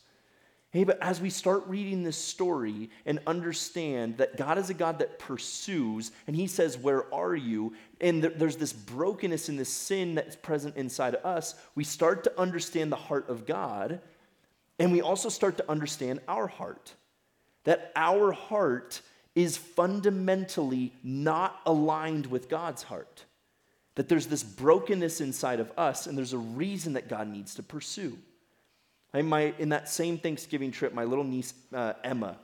Hey, 0.74 0.82
but 0.82 1.00
as 1.00 1.20
we 1.20 1.30
start 1.30 1.68
reading 1.68 2.02
this 2.02 2.16
story 2.16 2.90
and 3.06 3.20
understand 3.28 4.18
that 4.18 4.36
God 4.36 4.58
is 4.58 4.70
a 4.70 4.74
God 4.74 4.98
that 4.98 5.20
pursues, 5.20 6.10
and 6.26 6.34
He 6.34 6.48
says, 6.48 6.76
Where 6.76 7.14
are 7.14 7.36
you? 7.36 7.74
And 8.00 8.22
th- 8.22 8.34
there's 8.38 8.56
this 8.56 8.72
brokenness 8.72 9.48
and 9.48 9.56
this 9.56 9.68
sin 9.68 10.16
that's 10.16 10.34
present 10.34 10.74
inside 10.74 11.14
of 11.14 11.24
us, 11.24 11.54
we 11.76 11.84
start 11.84 12.24
to 12.24 12.40
understand 12.40 12.90
the 12.90 12.96
heart 12.96 13.28
of 13.28 13.46
God, 13.46 14.00
and 14.80 14.90
we 14.90 15.00
also 15.00 15.28
start 15.28 15.58
to 15.58 15.70
understand 15.70 16.18
our 16.26 16.48
heart. 16.48 16.92
That 17.62 17.92
our 17.94 18.32
heart 18.32 19.00
is 19.36 19.56
fundamentally 19.56 20.92
not 21.04 21.60
aligned 21.66 22.26
with 22.26 22.48
God's 22.48 22.82
heart. 22.82 23.24
That 23.94 24.08
there's 24.08 24.26
this 24.26 24.42
brokenness 24.42 25.20
inside 25.20 25.60
of 25.60 25.70
us, 25.78 26.08
and 26.08 26.18
there's 26.18 26.32
a 26.32 26.38
reason 26.38 26.94
that 26.94 27.08
God 27.08 27.28
needs 27.28 27.54
to 27.54 27.62
pursue. 27.62 28.18
My, 29.22 29.54
in 29.58 29.68
that 29.68 29.88
same 29.88 30.18
Thanksgiving 30.18 30.72
trip, 30.72 30.92
my 30.92 31.04
little 31.04 31.24
niece, 31.24 31.54
uh, 31.72 31.92
Emma, 32.02 32.36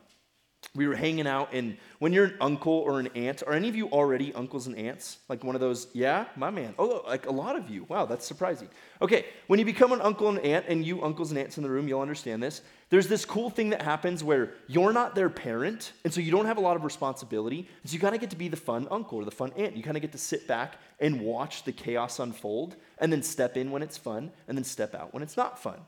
we 0.74 0.86
were 0.86 0.94
hanging 0.94 1.26
out, 1.26 1.48
and 1.52 1.76
when 1.98 2.12
you're 2.12 2.26
an 2.26 2.36
uncle 2.40 2.72
or 2.72 3.00
an 3.00 3.08
aunt, 3.16 3.42
are 3.44 3.54
any 3.54 3.68
of 3.68 3.74
you 3.74 3.88
already 3.88 4.32
uncles 4.34 4.68
and 4.68 4.76
aunts? 4.76 5.18
Like 5.28 5.42
one 5.42 5.56
of 5.56 5.60
those, 5.60 5.88
yeah, 5.94 6.26
my 6.36 6.50
man. 6.50 6.74
Oh, 6.78 7.02
like 7.08 7.26
a 7.26 7.32
lot 7.32 7.56
of 7.56 7.68
you. 7.68 7.84
Wow, 7.84 8.06
that's 8.06 8.24
surprising. 8.24 8.68
Okay, 9.02 9.24
when 9.48 9.58
you 9.58 9.64
become 9.64 9.90
an 9.90 10.00
uncle 10.00 10.28
and 10.28 10.38
aunt, 10.40 10.66
and 10.68 10.84
you 10.84 11.02
uncles 11.02 11.30
and 11.30 11.40
aunts 11.40 11.56
in 11.56 11.64
the 11.64 11.70
room, 11.70 11.88
you'll 11.88 12.02
understand 12.02 12.40
this. 12.40 12.62
There's 12.88 13.08
this 13.08 13.24
cool 13.24 13.50
thing 13.50 13.70
that 13.70 13.82
happens 13.82 14.22
where 14.22 14.52
you're 14.68 14.92
not 14.92 15.16
their 15.16 15.30
parent, 15.30 15.92
and 16.04 16.14
so 16.14 16.20
you 16.20 16.30
don't 16.30 16.46
have 16.46 16.58
a 16.58 16.60
lot 16.60 16.76
of 16.76 16.84
responsibility. 16.84 17.66
So 17.84 17.94
you 17.94 17.98
kind 17.98 18.14
of 18.14 18.20
get 18.20 18.30
to 18.30 18.36
be 18.36 18.48
the 18.48 18.56
fun 18.56 18.86
uncle 18.92 19.18
or 19.18 19.24
the 19.24 19.32
fun 19.32 19.52
aunt. 19.56 19.76
You 19.76 19.82
kind 19.82 19.96
of 19.96 20.02
get 20.02 20.12
to 20.12 20.18
sit 20.18 20.46
back 20.46 20.76
and 21.00 21.20
watch 21.22 21.64
the 21.64 21.72
chaos 21.72 22.20
unfold, 22.20 22.76
and 22.98 23.12
then 23.12 23.24
step 23.24 23.56
in 23.56 23.72
when 23.72 23.82
it's 23.82 23.96
fun, 23.96 24.30
and 24.46 24.56
then 24.56 24.64
step 24.64 24.94
out 24.94 25.12
when 25.14 25.22
it's 25.22 25.36
not 25.36 25.58
fun. 25.58 25.80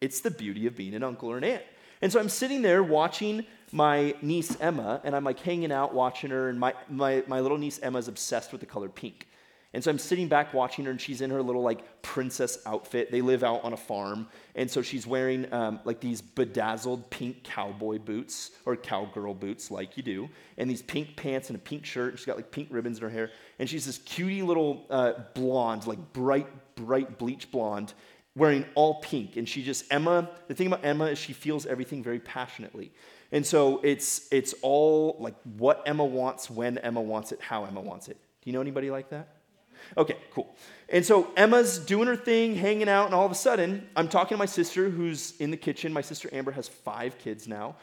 It's 0.00 0.20
the 0.20 0.30
beauty 0.30 0.66
of 0.66 0.76
being 0.76 0.94
an 0.94 1.02
uncle 1.02 1.30
or 1.30 1.38
an 1.38 1.44
aunt. 1.44 1.62
And 2.02 2.10
so 2.10 2.18
I'm 2.18 2.30
sitting 2.30 2.62
there 2.62 2.82
watching 2.82 3.44
my 3.72 4.14
niece 4.22 4.56
Emma, 4.60 5.00
and 5.04 5.14
I'm 5.14 5.24
like 5.24 5.38
hanging 5.40 5.70
out 5.70 5.94
watching 5.94 6.30
her, 6.30 6.48
and 6.48 6.58
my, 6.58 6.74
my, 6.88 7.22
my 7.26 7.40
little 7.40 7.58
niece 7.58 7.78
Emma 7.82 7.98
is 7.98 8.08
obsessed 8.08 8.52
with 8.52 8.60
the 8.60 8.66
color 8.66 8.88
pink. 8.88 9.26
And 9.72 9.84
so 9.84 9.90
I'm 9.90 9.98
sitting 9.98 10.26
back 10.26 10.52
watching 10.52 10.84
her, 10.86 10.90
and 10.90 11.00
she's 11.00 11.20
in 11.20 11.30
her 11.30 11.42
little 11.42 11.62
like 11.62 12.02
princess 12.02 12.58
outfit. 12.66 13.12
They 13.12 13.20
live 13.20 13.44
out 13.44 13.62
on 13.62 13.72
a 13.72 13.76
farm, 13.76 14.26
and 14.56 14.68
so 14.68 14.82
she's 14.82 15.06
wearing 15.06 15.52
um, 15.52 15.78
like 15.84 16.00
these 16.00 16.20
bedazzled 16.20 17.08
pink 17.10 17.44
cowboy 17.44 17.98
boots 17.98 18.50
or 18.66 18.74
cowgirl 18.74 19.34
boots, 19.34 19.70
like 19.70 19.96
you 19.96 20.02
do, 20.02 20.28
and 20.58 20.68
these 20.68 20.82
pink 20.82 21.14
pants 21.14 21.50
and 21.50 21.56
a 21.56 21.60
pink 21.60 21.84
shirt. 21.86 22.10
And 22.10 22.18
she's 22.18 22.26
got 22.26 22.36
like 22.36 22.50
pink 22.50 22.68
ribbons 22.72 22.98
in 22.98 23.04
her 23.04 23.10
hair, 23.10 23.30
and 23.60 23.68
she's 23.68 23.86
this 23.86 23.98
cutie 23.98 24.42
little 24.42 24.86
uh, 24.90 25.12
blonde, 25.34 25.86
like 25.86 26.12
bright, 26.12 26.48
bright 26.74 27.18
bleach 27.18 27.52
blonde, 27.52 27.94
wearing 28.36 28.64
all 28.74 29.00
pink. 29.00 29.36
And 29.36 29.48
she 29.48 29.62
just 29.62 29.84
Emma. 29.92 30.30
The 30.48 30.54
thing 30.54 30.66
about 30.66 30.84
Emma 30.84 31.06
is 31.06 31.18
she 31.18 31.32
feels 31.32 31.66
everything 31.66 32.02
very 32.02 32.20
passionately. 32.20 32.92
And 33.32 33.46
so 33.46 33.80
it's 33.82 34.28
it's 34.32 34.54
all 34.62 35.16
like 35.20 35.34
what 35.56 35.82
Emma 35.86 36.04
wants, 36.04 36.50
when 36.50 36.78
Emma 36.78 37.00
wants 37.00 37.32
it, 37.32 37.40
how 37.40 37.64
Emma 37.64 37.80
wants 37.80 38.08
it. 38.08 38.16
Do 38.42 38.50
you 38.50 38.52
know 38.52 38.60
anybody 38.60 38.90
like 38.90 39.10
that? 39.10 39.36
Okay, 39.96 40.16
cool. 40.32 40.54
And 40.88 41.04
so 41.04 41.30
Emma's 41.36 41.78
doing 41.78 42.06
her 42.06 42.16
thing, 42.16 42.54
hanging 42.54 42.88
out, 42.88 43.06
and 43.06 43.14
all 43.14 43.24
of 43.24 43.32
a 43.32 43.36
sudden, 43.36 43.88
I'm 43.96 44.08
talking 44.08 44.36
to 44.36 44.38
my 44.38 44.46
sister 44.46 44.90
who's 44.90 45.36
in 45.38 45.50
the 45.50 45.56
kitchen. 45.56 45.92
My 45.92 46.00
sister 46.00 46.28
Amber 46.32 46.52
has 46.52 46.68
five 46.68 47.18
kids 47.18 47.48
now. 47.48 47.76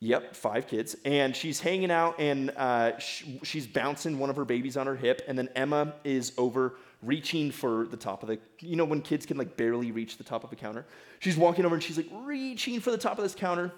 Yep, 0.00 0.36
five 0.36 0.66
kids. 0.66 0.94
And 1.04 1.34
she's 1.34 1.58
hanging 1.58 1.90
out 1.90 2.20
and 2.20 2.50
uh, 2.50 2.98
sh- 2.98 3.24
she's 3.42 3.66
bouncing 3.66 4.18
one 4.18 4.28
of 4.28 4.36
her 4.36 4.44
babies 4.44 4.76
on 4.76 4.86
her 4.86 4.94
hip. 4.94 5.22
And 5.26 5.38
then 5.38 5.48
Emma 5.56 5.94
is 6.04 6.32
over 6.36 6.74
reaching 7.02 7.50
for 7.50 7.86
the 7.86 7.96
top 7.96 8.22
of 8.22 8.28
the, 8.28 8.38
you 8.60 8.76
know, 8.76 8.84
when 8.84 9.02
kids 9.02 9.26
can 9.26 9.36
like 9.36 9.56
barely 9.56 9.92
reach 9.92 10.16
the 10.16 10.24
top 10.24 10.44
of 10.44 10.52
a 10.52 10.56
counter. 10.56 10.84
She's 11.20 11.36
walking 11.36 11.64
over 11.64 11.74
and 11.74 11.82
she's 11.82 11.96
like 11.96 12.08
reaching 12.12 12.80
for 12.80 12.90
the 12.90 12.98
top 12.98 13.18
of 13.18 13.22
this 13.24 13.34
counter. 13.34 13.72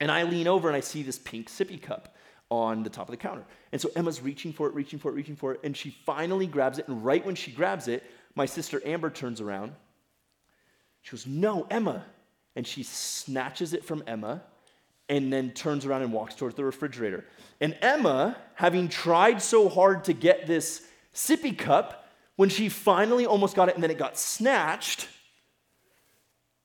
And 0.00 0.10
I 0.10 0.24
lean 0.24 0.46
over 0.46 0.68
and 0.68 0.76
I 0.76 0.80
see 0.80 1.02
this 1.02 1.18
pink 1.18 1.48
sippy 1.48 1.80
cup 1.80 2.14
on 2.50 2.82
the 2.82 2.90
top 2.90 3.08
of 3.08 3.10
the 3.10 3.16
counter. 3.16 3.44
And 3.72 3.80
so 3.80 3.90
Emma's 3.94 4.22
reaching 4.22 4.52
for 4.52 4.66
it, 4.68 4.74
reaching 4.74 4.98
for 4.98 5.10
it, 5.10 5.14
reaching 5.14 5.36
for 5.36 5.52
it. 5.52 5.60
And 5.64 5.76
she 5.76 5.90
finally 6.06 6.46
grabs 6.46 6.78
it. 6.78 6.88
And 6.88 7.04
right 7.04 7.24
when 7.24 7.34
she 7.34 7.50
grabs 7.50 7.88
it, 7.88 8.02
my 8.34 8.46
sister 8.46 8.80
Amber 8.84 9.10
turns 9.10 9.40
around. 9.40 9.72
She 11.02 11.12
goes, 11.12 11.26
No, 11.26 11.66
Emma. 11.70 12.04
And 12.56 12.66
she 12.66 12.82
snatches 12.82 13.72
it 13.72 13.84
from 13.84 14.02
Emma 14.06 14.42
and 15.08 15.32
then 15.32 15.52
turns 15.52 15.86
around 15.86 16.02
and 16.02 16.12
walks 16.12 16.34
towards 16.34 16.54
the 16.54 16.64
refrigerator. 16.64 17.24
And 17.60 17.76
Emma, 17.80 18.36
having 18.54 18.88
tried 18.88 19.40
so 19.40 19.68
hard 19.68 20.04
to 20.04 20.12
get 20.12 20.46
this 20.46 20.86
sippy 21.14 21.56
cup, 21.56 22.07
when 22.38 22.48
she 22.48 22.68
finally 22.68 23.26
almost 23.26 23.56
got 23.56 23.68
it 23.68 23.74
and 23.74 23.82
then 23.82 23.90
it 23.90 23.98
got 23.98 24.16
snatched, 24.16 25.08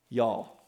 y'all, 0.07 0.59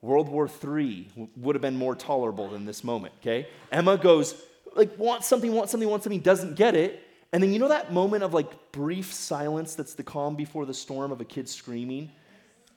World 0.00 0.28
War 0.28 0.48
III 0.48 1.08
would 1.36 1.56
have 1.56 1.62
been 1.62 1.76
more 1.76 1.96
tolerable 1.96 2.48
than 2.48 2.64
this 2.64 2.84
moment, 2.84 3.12
okay? 3.20 3.48
Emma 3.72 3.98
goes, 3.98 4.40
like, 4.76 4.96
wants 4.96 5.26
something, 5.26 5.52
wants 5.52 5.72
something, 5.72 5.88
wants 5.90 6.04
something, 6.04 6.20
doesn't 6.20 6.54
get 6.54 6.76
it. 6.76 7.02
And 7.32 7.42
then 7.42 7.52
you 7.52 7.58
know 7.58 7.66
that 7.66 7.92
moment 7.92 8.22
of 8.22 8.32
like 8.32 8.70
brief 8.70 9.12
silence 9.12 9.74
that's 9.74 9.94
the 9.94 10.04
calm 10.04 10.36
before 10.36 10.64
the 10.64 10.74
storm 10.74 11.10
of 11.10 11.20
a 11.20 11.24
kid 11.24 11.48
screaming? 11.48 12.12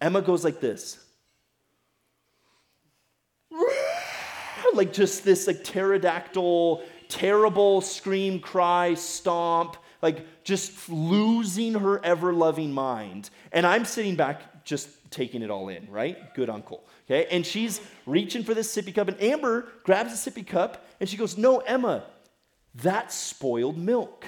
Emma 0.01 0.23
goes 0.23 0.43
like 0.43 0.59
this. 0.59 0.97
like 4.73 4.91
just 4.91 5.23
this 5.23 5.45
like 5.45 5.63
pterodactyl, 5.63 6.81
terrible 7.09 7.81
scream, 7.81 8.39
cry, 8.39 8.95
stomp, 8.95 9.77
like 10.01 10.43
just 10.43 10.89
losing 10.89 11.73
her 11.73 12.03
ever 12.03 12.33
loving 12.33 12.73
mind. 12.73 13.29
And 13.51 13.65
I'm 13.65 13.85
sitting 13.85 14.15
back 14.15 14.63
just 14.63 14.89
taking 15.11 15.41
it 15.41 15.49
all 15.49 15.69
in, 15.69 15.89
right? 15.89 16.33
Good 16.35 16.49
uncle. 16.49 16.83
Okay? 17.05 17.27
And 17.31 17.45
she's 17.45 17.81
reaching 18.05 18.43
for 18.43 18.53
this 18.53 18.73
sippy 18.75 18.93
cup, 18.93 19.07
and 19.07 19.21
Amber 19.21 19.67
grabs 19.83 20.23
the 20.23 20.31
sippy 20.31 20.45
cup 20.45 20.85
and 20.99 21.09
she 21.09 21.17
goes, 21.17 21.37
No, 21.37 21.59
Emma, 21.59 22.03
that's 22.75 23.15
spoiled 23.15 23.77
milk. 23.77 24.25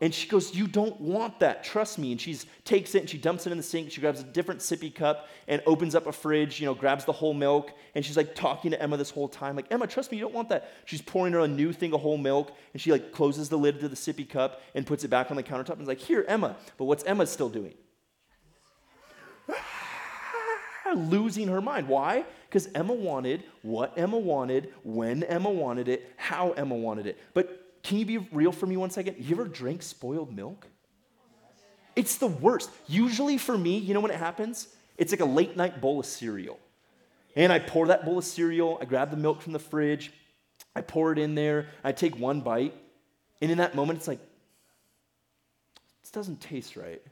And 0.00 0.12
she 0.12 0.28
goes, 0.28 0.54
You 0.54 0.66
don't 0.66 1.00
want 1.00 1.40
that. 1.40 1.62
Trust 1.64 1.98
me. 1.98 2.12
And 2.12 2.20
she 2.20 2.38
takes 2.64 2.94
it 2.94 3.00
and 3.00 3.10
she 3.10 3.18
dumps 3.18 3.46
it 3.46 3.52
in 3.52 3.56
the 3.56 3.62
sink. 3.62 3.90
She 3.92 4.00
grabs 4.00 4.20
a 4.20 4.24
different 4.24 4.60
sippy 4.60 4.92
cup 4.92 5.28
and 5.46 5.62
opens 5.66 5.94
up 5.94 6.06
a 6.06 6.12
fridge, 6.12 6.60
you 6.60 6.66
know, 6.66 6.74
grabs 6.74 7.04
the 7.04 7.12
whole 7.12 7.34
milk. 7.34 7.72
And 7.94 8.04
she's 8.04 8.16
like 8.16 8.34
talking 8.34 8.72
to 8.72 8.82
Emma 8.82 8.96
this 8.96 9.10
whole 9.10 9.28
time, 9.28 9.54
like, 9.56 9.66
Emma, 9.70 9.86
trust 9.86 10.10
me, 10.10 10.18
you 10.18 10.24
don't 10.24 10.34
want 10.34 10.48
that. 10.48 10.72
She's 10.84 11.00
pouring 11.00 11.32
her 11.32 11.40
a 11.40 11.48
new 11.48 11.72
thing 11.72 11.94
of 11.94 12.00
whole 12.00 12.18
milk. 12.18 12.52
And 12.72 12.82
she 12.82 12.90
like 12.90 13.12
closes 13.12 13.48
the 13.48 13.58
lid 13.58 13.80
to 13.80 13.88
the 13.88 13.96
sippy 13.96 14.28
cup 14.28 14.60
and 14.74 14.86
puts 14.86 15.04
it 15.04 15.08
back 15.08 15.30
on 15.30 15.36
the 15.36 15.42
countertop 15.42 15.74
and 15.74 15.82
is 15.82 15.88
like, 15.88 16.00
Here, 16.00 16.24
Emma. 16.26 16.56
But 16.76 16.86
what's 16.86 17.04
Emma 17.04 17.26
still 17.26 17.48
doing? 17.48 17.74
Losing 20.94 21.48
her 21.48 21.60
mind. 21.60 21.88
Why? 21.88 22.24
Because 22.48 22.68
Emma 22.74 22.92
wanted 22.92 23.44
what 23.62 23.96
Emma 23.96 24.18
wanted, 24.18 24.72
when 24.84 25.22
Emma 25.22 25.50
wanted 25.50 25.88
it, 25.88 26.12
how 26.16 26.52
Emma 26.52 26.74
wanted 26.74 27.06
it. 27.06 27.18
But 27.32 27.63
can 27.84 27.98
you 27.98 28.06
be 28.06 28.18
real 28.18 28.50
for 28.50 28.66
me 28.66 28.76
one 28.76 28.90
second? 28.90 29.16
You 29.18 29.36
ever 29.36 29.46
drink 29.46 29.82
spoiled 29.82 30.34
milk? 30.34 30.66
It's 31.94 32.16
the 32.16 32.26
worst. 32.26 32.70
Usually 32.88 33.38
for 33.38 33.56
me, 33.56 33.78
you 33.78 33.94
know 33.94 34.00
when 34.00 34.10
it 34.10 34.16
happens? 34.16 34.68
It's 34.96 35.12
like 35.12 35.20
a 35.20 35.26
late 35.26 35.56
night 35.56 35.80
bowl 35.80 36.00
of 36.00 36.06
cereal. 36.06 36.58
And 37.36 37.52
I 37.52 37.58
pour 37.58 37.88
that 37.88 38.04
bowl 38.04 38.18
of 38.18 38.24
cereal, 38.24 38.78
I 38.80 38.86
grab 38.86 39.10
the 39.10 39.16
milk 39.16 39.42
from 39.42 39.52
the 39.52 39.58
fridge, 39.58 40.12
I 40.74 40.80
pour 40.80 41.12
it 41.12 41.18
in 41.18 41.34
there, 41.34 41.68
I 41.82 41.92
take 41.92 42.18
one 42.18 42.40
bite, 42.40 42.74
and 43.40 43.50
in 43.50 43.58
that 43.58 43.74
moment, 43.74 43.98
it's 43.98 44.08
like, 44.08 44.20
this 46.02 46.10
doesn't 46.10 46.40
taste 46.40 46.76
right. 46.76 47.02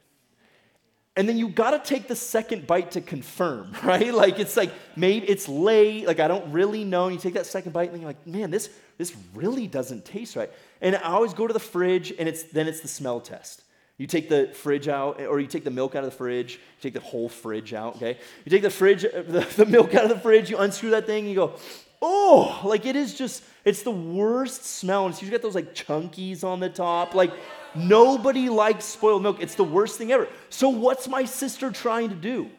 And 1.15 1.29
then 1.29 1.37
you 1.37 1.49
gotta 1.49 1.79
take 1.79 2.07
the 2.07 2.15
second 2.15 2.65
bite 2.65 2.91
to 2.91 3.01
confirm, 3.01 3.75
right? 3.83 4.13
Like 4.13 4.39
it's 4.39 4.57
like 4.57 4.71
maybe 4.95 5.27
it's 5.27 5.47
late, 5.47 6.07
like 6.07 6.19
I 6.19 6.27
don't 6.27 6.51
really 6.51 6.83
know. 6.83 7.05
And 7.05 7.13
you 7.13 7.19
take 7.19 7.35
that 7.35 7.45
second 7.45 7.71
bite 7.71 7.91
and 7.91 8.01
you're 8.01 8.09
like, 8.09 8.25
man, 8.25 8.51
this 8.51 8.69
this 8.97 9.15
really 9.33 9.67
doesn't 9.67 10.05
taste 10.05 10.35
right. 10.35 10.51
And 10.81 10.95
I 10.95 11.11
always 11.11 11.33
go 11.33 11.47
to 11.47 11.53
the 11.53 11.59
fridge 11.59 12.13
and 12.17 12.27
it's 12.27 12.43
then 12.43 12.67
it's 12.67 12.81
the 12.81 12.87
smell 12.87 13.19
test. 13.19 13.61
You 13.97 14.07
take 14.07 14.27
the 14.27 14.49
fridge 14.53 14.87
out, 14.87 15.21
or 15.21 15.39
you 15.39 15.45
take 15.45 15.63
the 15.63 15.71
milk 15.71 15.93
out 15.95 16.03
of 16.03 16.09
the 16.09 16.17
fridge, 16.17 16.53
you 16.53 16.81
take 16.81 16.93
the 16.93 16.99
whole 16.99 17.29
fridge 17.29 17.75
out, 17.75 17.97
okay? 17.97 18.17
You 18.43 18.49
take 18.49 18.63
the 18.63 18.71
fridge, 18.71 19.03
the, 19.13 19.47
the 19.55 19.67
milk 19.67 19.93
out 19.93 20.03
of 20.03 20.09
the 20.09 20.19
fridge, 20.19 20.49
you 20.49 20.57
unscrew 20.57 20.89
that 20.89 21.05
thing, 21.05 21.27
you 21.27 21.35
go, 21.35 21.53
oh, 22.01 22.61
like 22.65 22.85
it 22.85 22.95
is 22.95 23.13
just, 23.13 23.43
it's 23.63 23.83
the 23.83 23.91
worst 23.91 24.65
smell. 24.65 25.05
And 25.05 25.15
so 25.15 25.25
you 25.25 25.31
got 25.31 25.43
those 25.43 25.55
like 25.55 25.75
chunkies 25.75 26.43
on 26.43 26.59
the 26.59 26.69
top. 26.69 27.13
Like 27.13 27.33
nobody 27.75 28.49
likes 28.49 28.85
spoiled 28.85 29.23
milk. 29.23 29.41
It's 29.41 29.55
the 29.55 29.63
worst 29.63 29.97
thing 29.97 30.11
ever. 30.11 30.27
So 30.49 30.69
what's 30.69 31.07
my 31.07 31.25
sister 31.25 31.71
trying 31.71 32.09
to 32.09 32.15
do? 32.15 32.49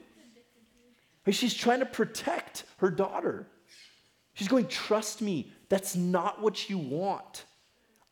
She's 1.30 1.54
trying 1.54 1.80
to 1.80 1.86
protect 1.86 2.64
her 2.78 2.90
daughter. 2.90 3.46
She's 4.34 4.48
going, 4.48 4.66
trust 4.66 5.22
me, 5.22 5.52
that's 5.68 5.96
not 5.96 6.42
what 6.42 6.68
you 6.68 6.76
want. 6.76 7.44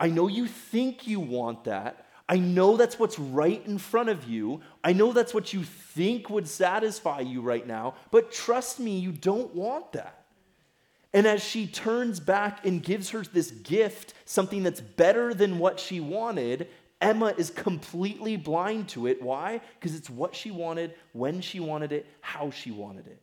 I 0.01 0.09
know 0.09 0.29
you 0.29 0.47
think 0.47 1.07
you 1.07 1.21
want 1.21 1.65
that. 1.65 2.07
I 2.29 2.39
know 2.39 2.77
that's 2.77 2.99
what's 2.99 3.19
right 3.19 3.63
in 3.67 3.77
front 3.79 4.09
of 4.09 4.29
you. 4.29 4.63
I 4.83 4.95
know 4.95 5.13
that's 5.13 5.35
what 5.35 5.53
you 5.53 5.65
think 5.65 6.31
would 6.31 6.49
satisfy 6.49 7.21
you 7.21 7.43
right 7.43 7.67
now, 7.67 7.95
but 8.11 8.33
trust 8.33 8.81
me, 8.81 8.99
you 8.99 9.13
don't 9.13 9.55
want 9.55 9.93
that. 9.93 10.25
And 11.13 11.27
as 11.27 11.45
she 11.45 11.67
turns 11.67 12.21
back 12.21 12.65
and 12.65 12.83
gives 12.83 13.11
her 13.11 13.23
this 13.23 13.51
gift, 13.51 14.15
something 14.25 14.63
that's 14.63 14.81
better 14.81 15.35
than 15.35 15.59
what 15.59 15.79
she 15.79 16.01
wanted, 16.01 16.69
Emma 17.03 17.35
is 17.37 17.51
completely 17.51 18.37
blind 18.37 18.89
to 18.91 19.07
it. 19.09 19.21
Why? 19.21 19.61
Because 19.79 19.95
it's 19.95 20.09
what 20.09 20.35
she 20.35 20.51
wanted, 20.51 20.95
when 21.13 21.41
she 21.41 21.61
wanted 21.61 21.93
it, 21.93 22.07
how 22.21 22.51
she 22.51 22.71
wanted 22.71 23.09
it. 23.09 23.21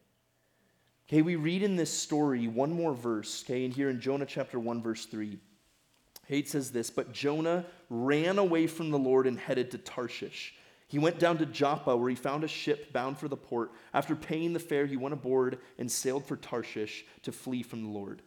Okay, 1.07 1.23
we 1.23 1.37
read 1.37 1.63
in 1.63 1.75
this 1.75 1.89
story 1.89 2.47
one 2.47 2.71
more 2.71 2.93
verse, 2.93 3.43
okay, 3.43 3.65
and 3.65 3.73
here 3.73 3.89
in 3.89 3.99
Jonah 3.99 4.27
chapter 4.27 4.59
1, 4.59 4.83
verse 4.83 5.05
3. 5.05 5.39
It 6.27 6.47
says 6.47 6.71
this 6.71 6.91
But 6.91 7.13
Jonah 7.13 7.65
ran 7.89 8.37
away 8.37 8.67
from 8.67 8.91
the 8.91 8.99
Lord 8.99 9.25
and 9.25 9.39
headed 9.39 9.71
to 9.71 9.79
Tarshish. 9.79 10.53
He 10.87 10.99
went 10.99 11.19
down 11.19 11.37
to 11.37 11.45
Joppa, 11.45 11.95
where 11.95 12.09
he 12.09 12.15
found 12.15 12.43
a 12.43 12.47
ship 12.47 12.91
bound 12.91 13.17
for 13.17 13.27
the 13.27 13.37
port. 13.37 13.71
After 13.93 14.15
paying 14.15 14.53
the 14.53 14.59
fare, 14.59 14.85
he 14.85 14.97
went 14.97 15.13
aboard 15.13 15.59
and 15.77 15.91
sailed 15.91 16.25
for 16.25 16.35
Tarshish 16.35 17.05
to 17.23 17.31
flee 17.31 17.63
from 17.63 17.83
the 17.83 17.89
Lord. 17.89 18.21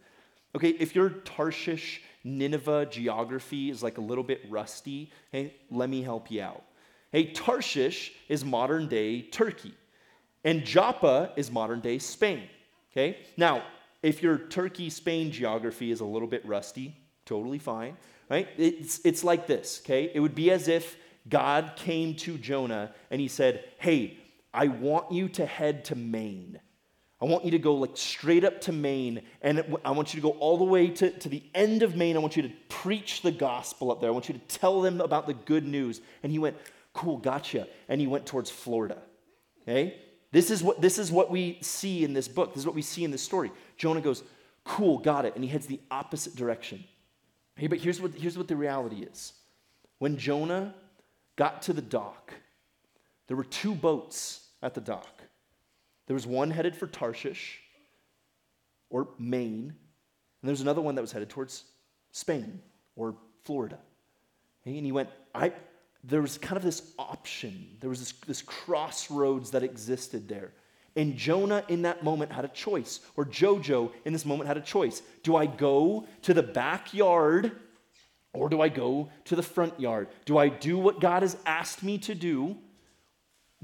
Okay, 0.55 0.69
if 0.69 0.95
you're 0.95 1.09
Tarshish, 1.09 2.01
Nineveh 2.23 2.87
geography 2.87 3.69
is 3.69 3.83
like 3.83 3.97
a 3.97 4.01
little 4.01 4.23
bit 4.23 4.41
rusty, 4.49 5.11
hey, 5.31 5.55
let 5.69 5.89
me 5.89 6.01
help 6.01 6.31
you 6.31 6.41
out. 6.41 6.63
Hey, 7.11 7.31
Tarshish 7.31 8.11
is 8.29 8.43
modern 8.43 8.87
day 8.87 9.21
Turkey, 9.21 9.73
and 10.43 10.63
Joppa 10.65 11.31
is 11.35 11.51
modern 11.51 11.79
day 11.79 11.99
Spain. 11.99 12.43
Okay? 12.91 13.17
Now, 13.37 13.63
if 14.01 14.21
your 14.21 14.37
Turkey 14.37 14.89
Spain 14.89 15.31
geography 15.31 15.91
is 15.91 15.99
a 15.99 16.05
little 16.05 16.27
bit 16.27 16.45
rusty, 16.45 16.95
totally 17.25 17.59
fine, 17.59 17.97
right? 18.29 18.47
It's, 18.57 18.99
it's 19.05 19.23
like 19.23 19.47
this, 19.47 19.81
okay? 19.83 20.11
It 20.13 20.19
would 20.19 20.35
be 20.35 20.51
as 20.51 20.67
if 20.67 20.97
God 21.29 21.73
came 21.75 22.15
to 22.15 22.37
Jonah 22.37 22.93
and 23.09 23.21
he 23.21 23.27
said, 23.27 23.63
Hey, 23.77 24.17
I 24.53 24.67
want 24.67 25.11
you 25.11 25.29
to 25.29 25.45
head 25.45 25.85
to 25.85 25.95
Maine. 25.95 26.59
I 27.23 27.25
want 27.25 27.45
you 27.45 27.51
to 27.51 27.59
go 27.59 27.75
like 27.75 27.95
straight 27.95 28.43
up 28.43 28.59
to 28.61 28.73
Maine, 28.73 29.21
and 29.41 29.63
I 29.85 29.91
want 29.91 30.13
you 30.13 30.19
to 30.19 30.21
go 30.21 30.31
all 30.39 30.57
the 30.57 30.65
way 30.65 30.89
to, 30.89 31.09
to 31.09 31.29
the 31.29 31.41
end 31.55 31.81
of 31.81 31.95
Maine. 31.95 32.17
I 32.17 32.19
want 32.19 32.35
you 32.35 32.43
to 32.43 32.51
preach 32.67 33.21
the 33.21 33.31
gospel 33.31 33.93
up 33.93 34.01
there. 34.01 34.09
I 34.09 34.11
want 34.11 34.27
you 34.27 34.33
to 34.33 34.41
tell 34.41 34.81
them 34.81 34.99
about 34.99 35.25
the 35.25 35.33
good 35.33 35.65
news. 35.65 36.01
And 36.21 36.33
he 36.33 36.37
went, 36.37 36.57
Cool, 36.91 37.15
gotcha. 37.15 37.69
And 37.87 38.01
he 38.01 38.07
went 38.07 38.25
towards 38.25 38.49
Florida. 38.49 38.97
Okay? 39.61 40.01
This 40.33 40.51
is 40.51 40.61
what, 40.61 40.81
this 40.81 40.99
is 40.99 41.13
what 41.13 41.31
we 41.31 41.59
see 41.61 42.03
in 42.03 42.11
this 42.11 42.27
book. 42.27 42.49
This 42.49 42.63
is 42.63 42.65
what 42.65 42.75
we 42.75 42.81
see 42.81 43.05
in 43.05 43.11
this 43.11 43.23
story. 43.23 43.53
Jonah 43.77 44.01
goes, 44.01 44.21
Cool, 44.65 44.97
got 44.97 45.23
it. 45.23 45.33
And 45.35 45.45
he 45.45 45.49
heads 45.49 45.65
the 45.65 45.79
opposite 45.89 46.35
direction. 46.35 46.83
Hey, 47.55 47.67
but 47.67 47.79
here's 47.79 48.01
what, 48.01 48.13
here's 48.15 48.37
what 48.37 48.49
the 48.49 48.57
reality 48.57 48.97
is. 48.97 49.31
When 49.99 50.17
Jonah 50.17 50.75
got 51.37 51.61
to 51.61 51.73
the 51.73 51.81
dock, 51.81 52.33
there 53.27 53.37
were 53.37 53.45
two 53.45 53.75
boats 53.75 54.45
at 54.61 54.73
the 54.73 54.81
dock. 54.81 55.12
There 56.07 56.13
was 56.13 56.27
one 56.27 56.51
headed 56.51 56.75
for 56.75 56.87
Tarshish 56.87 57.59
or 58.89 59.09
Maine, 59.17 59.73
and 60.41 60.47
there 60.47 60.51
was 60.51 60.61
another 60.61 60.81
one 60.81 60.95
that 60.95 61.01
was 61.01 61.11
headed 61.11 61.29
towards 61.29 61.63
Spain 62.11 62.61
or 62.95 63.15
Florida. 63.43 63.79
And 64.65 64.85
he 64.85 64.91
went, 64.91 65.09
I, 65.33 65.53
there 66.03 66.21
was 66.21 66.37
kind 66.37 66.57
of 66.57 66.63
this 66.63 66.93
option, 66.99 67.77
there 67.79 67.89
was 67.89 67.99
this, 67.99 68.11
this 68.27 68.41
crossroads 68.41 69.51
that 69.51 69.63
existed 69.63 70.27
there. 70.27 70.51
And 70.95 71.15
Jonah 71.15 71.63
in 71.69 71.83
that 71.83 72.03
moment 72.03 72.31
had 72.31 72.45
a 72.45 72.49
choice, 72.49 72.99
or 73.15 73.25
Jojo 73.25 73.91
in 74.05 74.13
this 74.13 74.25
moment 74.25 74.47
had 74.47 74.57
a 74.57 74.61
choice. 74.61 75.01
Do 75.23 75.35
I 75.35 75.47
go 75.47 76.05
to 76.23 76.33
the 76.33 76.43
backyard 76.43 77.51
or 78.33 78.49
do 78.49 78.61
I 78.61 78.69
go 78.69 79.09
to 79.25 79.35
the 79.35 79.43
front 79.43 79.79
yard? 79.79 80.07
Do 80.25 80.37
I 80.37 80.49
do 80.49 80.77
what 80.77 80.99
God 80.99 81.21
has 81.21 81.37
asked 81.45 81.83
me 81.83 81.97
to 81.99 82.15
do? 82.15 82.57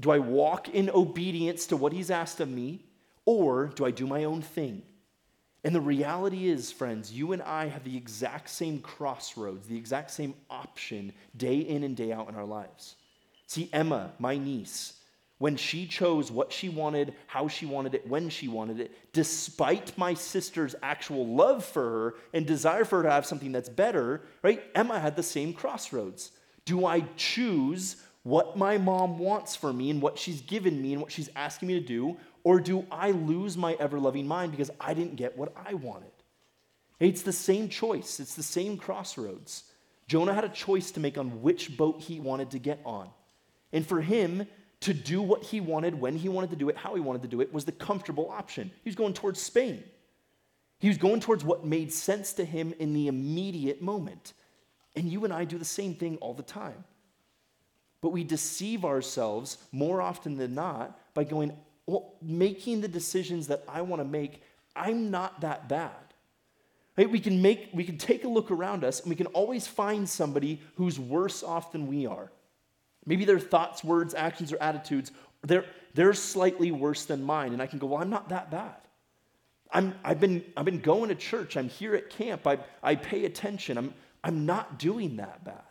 Do 0.00 0.10
I 0.10 0.18
walk 0.18 0.68
in 0.68 0.90
obedience 0.90 1.66
to 1.66 1.76
what 1.76 1.92
He's 1.92 2.10
asked 2.10 2.40
of 2.40 2.48
me? 2.48 2.86
Or 3.26 3.66
do 3.66 3.84
I 3.84 3.90
do 3.90 4.06
my 4.06 4.24
own 4.24 4.42
thing? 4.42 4.82
And 5.62 5.74
the 5.74 5.80
reality 5.80 6.48
is, 6.48 6.72
friends, 6.72 7.12
you 7.12 7.32
and 7.32 7.42
I 7.42 7.66
have 7.68 7.84
the 7.84 7.96
exact 7.96 8.48
same 8.48 8.80
crossroads, 8.80 9.68
the 9.68 9.76
exact 9.76 10.10
same 10.10 10.34
option 10.48 11.12
day 11.36 11.58
in 11.58 11.84
and 11.84 11.94
day 11.94 12.12
out 12.12 12.28
in 12.30 12.34
our 12.34 12.46
lives. 12.46 12.96
See, 13.46 13.68
Emma, 13.72 14.12
my 14.18 14.38
niece, 14.38 14.94
when 15.36 15.56
she 15.56 15.86
chose 15.86 16.30
what 16.30 16.52
she 16.52 16.70
wanted, 16.70 17.14
how 17.26 17.48
she 17.48 17.66
wanted 17.66 17.94
it, 17.94 18.06
when 18.06 18.30
she 18.30 18.48
wanted 18.48 18.80
it, 18.80 19.12
despite 19.12 19.96
my 19.98 20.14
sister's 20.14 20.74
actual 20.82 21.26
love 21.26 21.64
for 21.64 21.82
her 21.82 22.14
and 22.32 22.46
desire 22.46 22.84
for 22.84 22.98
her 22.98 23.02
to 23.02 23.10
have 23.10 23.26
something 23.26 23.52
that's 23.52 23.68
better, 23.68 24.22
right? 24.42 24.62
Emma 24.74 24.98
had 24.98 25.16
the 25.16 25.22
same 25.22 25.52
crossroads. 25.52 26.30
Do 26.64 26.86
I 26.86 27.00
choose 27.16 27.96
what 28.22 28.56
my 28.56 28.78
mom 28.78 29.18
wants 29.18 29.56
for 29.56 29.72
me 29.72 29.90
and 29.90 30.02
what 30.02 30.18
she's 30.18 30.40
given 30.42 30.80
me 30.80 30.92
and 30.92 31.00
what 31.00 31.10
she's 31.10 31.30
asking 31.34 31.68
me 31.68 31.74
to 31.74 31.86
do, 31.86 32.16
or 32.44 32.60
do 32.60 32.84
I 32.90 33.12
lose 33.12 33.56
my 33.56 33.74
ever 33.80 33.98
loving 33.98 34.26
mind 34.26 34.52
because 34.52 34.70
I 34.80 34.94
didn't 34.94 35.16
get 35.16 35.36
what 35.36 35.52
I 35.56 35.74
wanted? 35.74 36.10
It's 36.98 37.22
the 37.22 37.32
same 37.32 37.68
choice, 37.68 38.20
it's 38.20 38.34
the 38.34 38.42
same 38.42 38.76
crossroads. 38.76 39.64
Jonah 40.06 40.34
had 40.34 40.44
a 40.44 40.48
choice 40.48 40.90
to 40.92 41.00
make 41.00 41.16
on 41.16 41.40
which 41.40 41.76
boat 41.76 42.00
he 42.00 42.20
wanted 42.20 42.50
to 42.50 42.58
get 42.58 42.80
on. 42.84 43.08
And 43.72 43.86
for 43.86 44.00
him, 44.00 44.46
to 44.80 44.94
do 44.94 45.20
what 45.22 45.44
he 45.44 45.60
wanted, 45.60 45.94
when 45.94 46.16
he 46.16 46.28
wanted 46.28 46.50
to 46.50 46.56
do 46.56 46.68
it, 46.68 46.76
how 46.76 46.94
he 46.94 47.00
wanted 47.00 47.22
to 47.22 47.28
do 47.28 47.40
it, 47.40 47.52
was 47.52 47.64
the 47.64 47.72
comfortable 47.72 48.30
option. 48.30 48.70
He 48.82 48.88
was 48.88 48.96
going 48.96 49.12
towards 49.12 49.40
Spain. 49.40 49.84
He 50.78 50.88
was 50.88 50.96
going 50.96 51.20
towards 51.20 51.44
what 51.44 51.64
made 51.64 51.92
sense 51.92 52.32
to 52.34 52.44
him 52.44 52.74
in 52.78 52.94
the 52.94 53.06
immediate 53.06 53.82
moment. 53.82 54.32
And 54.96 55.10
you 55.10 55.24
and 55.24 55.32
I 55.32 55.44
do 55.44 55.58
the 55.58 55.64
same 55.64 55.94
thing 55.94 56.16
all 56.16 56.34
the 56.34 56.42
time. 56.42 56.84
But 58.00 58.10
we 58.10 58.24
deceive 58.24 58.84
ourselves 58.84 59.58
more 59.72 60.00
often 60.00 60.36
than 60.36 60.54
not 60.54 60.98
by 61.14 61.24
going, 61.24 61.56
well, 61.86 62.14
making 62.22 62.80
the 62.80 62.88
decisions 62.88 63.48
that 63.48 63.62
I 63.68 63.82
want 63.82 64.00
to 64.00 64.08
make, 64.08 64.42
I'm 64.74 65.10
not 65.10 65.42
that 65.42 65.68
bad. 65.68 65.92
Right? 66.96 67.10
We 67.10 67.20
can 67.20 67.40
make 67.40 67.70
we 67.72 67.84
can 67.84 67.98
take 67.98 68.24
a 68.24 68.28
look 68.28 68.50
around 68.50 68.84
us 68.84 69.00
and 69.00 69.08
we 69.08 69.16
can 69.16 69.26
always 69.28 69.66
find 69.66 70.08
somebody 70.08 70.60
who's 70.74 70.98
worse 70.98 71.42
off 71.42 71.72
than 71.72 71.86
we 71.86 72.06
are. 72.06 72.30
Maybe 73.06 73.24
their 73.24 73.38
thoughts, 73.38 73.82
words, 73.82 74.14
actions, 74.14 74.52
or 74.52 74.62
attitudes, 74.62 75.12
they're, 75.42 75.64
they're 75.94 76.14
slightly 76.14 76.70
worse 76.70 77.06
than 77.06 77.22
mine. 77.22 77.52
And 77.52 77.62
I 77.62 77.66
can 77.66 77.78
go, 77.78 77.86
well, 77.86 78.02
I'm 78.02 78.10
not 78.10 78.28
that 78.28 78.50
bad. 78.50 78.76
I'm, 79.72 79.94
I've, 80.04 80.20
been, 80.20 80.44
I've 80.56 80.64
been 80.64 80.80
going 80.80 81.08
to 81.08 81.14
church. 81.14 81.56
I'm 81.56 81.68
here 81.68 81.94
at 81.94 82.10
camp. 82.10 82.46
I, 82.46 82.58
I 82.82 82.96
pay 82.96 83.24
attention. 83.24 83.78
I'm, 83.78 83.94
I'm 84.22 84.44
not 84.44 84.78
doing 84.78 85.16
that 85.16 85.44
bad. 85.44 85.62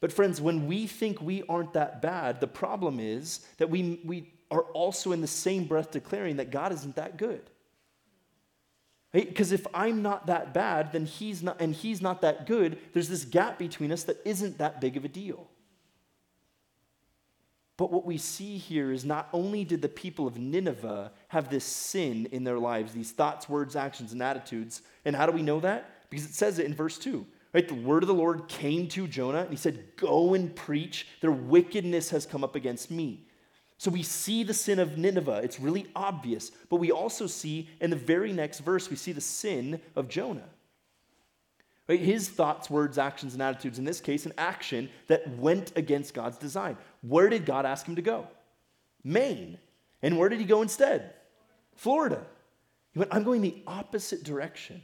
But, 0.00 0.12
friends, 0.12 0.40
when 0.40 0.66
we 0.66 0.86
think 0.86 1.20
we 1.20 1.42
aren't 1.48 1.74
that 1.74 2.00
bad, 2.00 2.40
the 2.40 2.46
problem 2.46 2.98
is 2.98 3.40
that 3.58 3.68
we, 3.68 4.00
we 4.04 4.32
are 4.50 4.62
also 4.62 5.12
in 5.12 5.20
the 5.20 5.26
same 5.26 5.64
breath 5.64 5.90
declaring 5.90 6.36
that 6.36 6.50
God 6.50 6.72
isn't 6.72 6.96
that 6.96 7.16
good. 7.16 7.42
Because 9.12 9.50
right? 9.50 9.60
if 9.60 9.66
I'm 9.74 10.02
not 10.02 10.26
that 10.26 10.54
bad, 10.54 10.92
then 10.92 11.04
he's 11.04 11.42
not, 11.42 11.60
and 11.60 11.74
he's 11.74 12.00
not 12.00 12.22
that 12.22 12.46
good, 12.46 12.78
there's 12.92 13.08
this 13.08 13.24
gap 13.24 13.58
between 13.58 13.92
us 13.92 14.04
that 14.04 14.18
isn't 14.24 14.58
that 14.58 14.80
big 14.80 14.96
of 14.96 15.04
a 15.04 15.08
deal. 15.08 15.48
But 17.76 17.90
what 17.90 18.04
we 18.04 18.18
see 18.18 18.58
here 18.58 18.92
is 18.92 19.06
not 19.06 19.28
only 19.32 19.64
did 19.64 19.80
the 19.80 19.88
people 19.88 20.26
of 20.26 20.36
Nineveh 20.36 21.12
have 21.28 21.48
this 21.48 21.64
sin 21.64 22.26
in 22.30 22.44
their 22.44 22.58
lives, 22.58 22.92
these 22.92 23.10
thoughts, 23.10 23.48
words, 23.48 23.74
actions, 23.74 24.12
and 24.12 24.22
attitudes. 24.22 24.82
And 25.04 25.16
how 25.16 25.24
do 25.24 25.32
we 25.32 25.42
know 25.42 25.60
that? 25.60 26.10
Because 26.10 26.26
it 26.26 26.34
says 26.34 26.58
it 26.58 26.66
in 26.66 26.74
verse 26.74 26.98
2. 26.98 27.26
Right? 27.52 27.66
The 27.66 27.74
word 27.74 28.02
of 28.02 28.06
the 28.06 28.14
Lord 28.14 28.48
came 28.48 28.86
to 28.88 29.08
Jonah, 29.08 29.40
and 29.40 29.50
he 29.50 29.56
said, 29.56 29.96
Go 29.96 30.34
and 30.34 30.54
preach. 30.54 31.06
Their 31.20 31.32
wickedness 31.32 32.10
has 32.10 32.26
come 32.26 32.44
up 32.44 32.54
against 32.54 32.90
me. 32.90 33.26
So 33.76 33.90
we 33.90 34.02
see 34.02 34.42
the 34.44 34.54
sin 34.54 34.78
of 34.78 34.98
Nineveh. 34.98 35.40
It's 35.42 35.58
really 35.58 35.86
obvious. 35.96 36.50
But 36.68 36.76
we 36.76 36.92
also 36.92 37.26
see 37.26 37.68
in 37.80 37.90
the 37.90 37.96
very 37.96 38.32
next 38.32 38.60
verse, 38.60 38.90
we 38.90 38.96
see 38.96 39.12
the 39.12 39.22
sin 39.22 39.80
of 39.96 40.06
Jonah. 40.08 40.48
Right? 41.88 41.98
His 41.98 42.28
thoughts, 42.28 42.70
words, 42.70 42.98
actions, 42.98 43.32
and 43.32 43.42
attitudes, 43.42 43.78
in 43.78 43.84
this 43.84 44.00
case, 44.00 44.26
an 44.26 44.34
action 44.38 44.90
that 45.08 45.26
went 45.38 45.72
against 45.76 46.14
God's 46.14 46.36
design. 46.36 46.76
Where 47.00 47.28
did 47.28 47.46
God 47.46 47.66
ask 47.66 47.86
him 47.86 47.96
to 47.96 48.02
go? 48.02 48.28
Maine. 49.02 49.58
And 50.02 50.18
where 50.18 50.28
did 50.28 50.40
he 50.40 50.46
go 50.46 50.62
instead? 50.62 51.14
Florida. 51.74 52.22
He 52.92 52.98
went, 52.98 53.14
I'm 53.14 53.24
going 53.24 53.40
the 53.40 53.62
opposite 53.66 54.22
direction. 54.22 54.82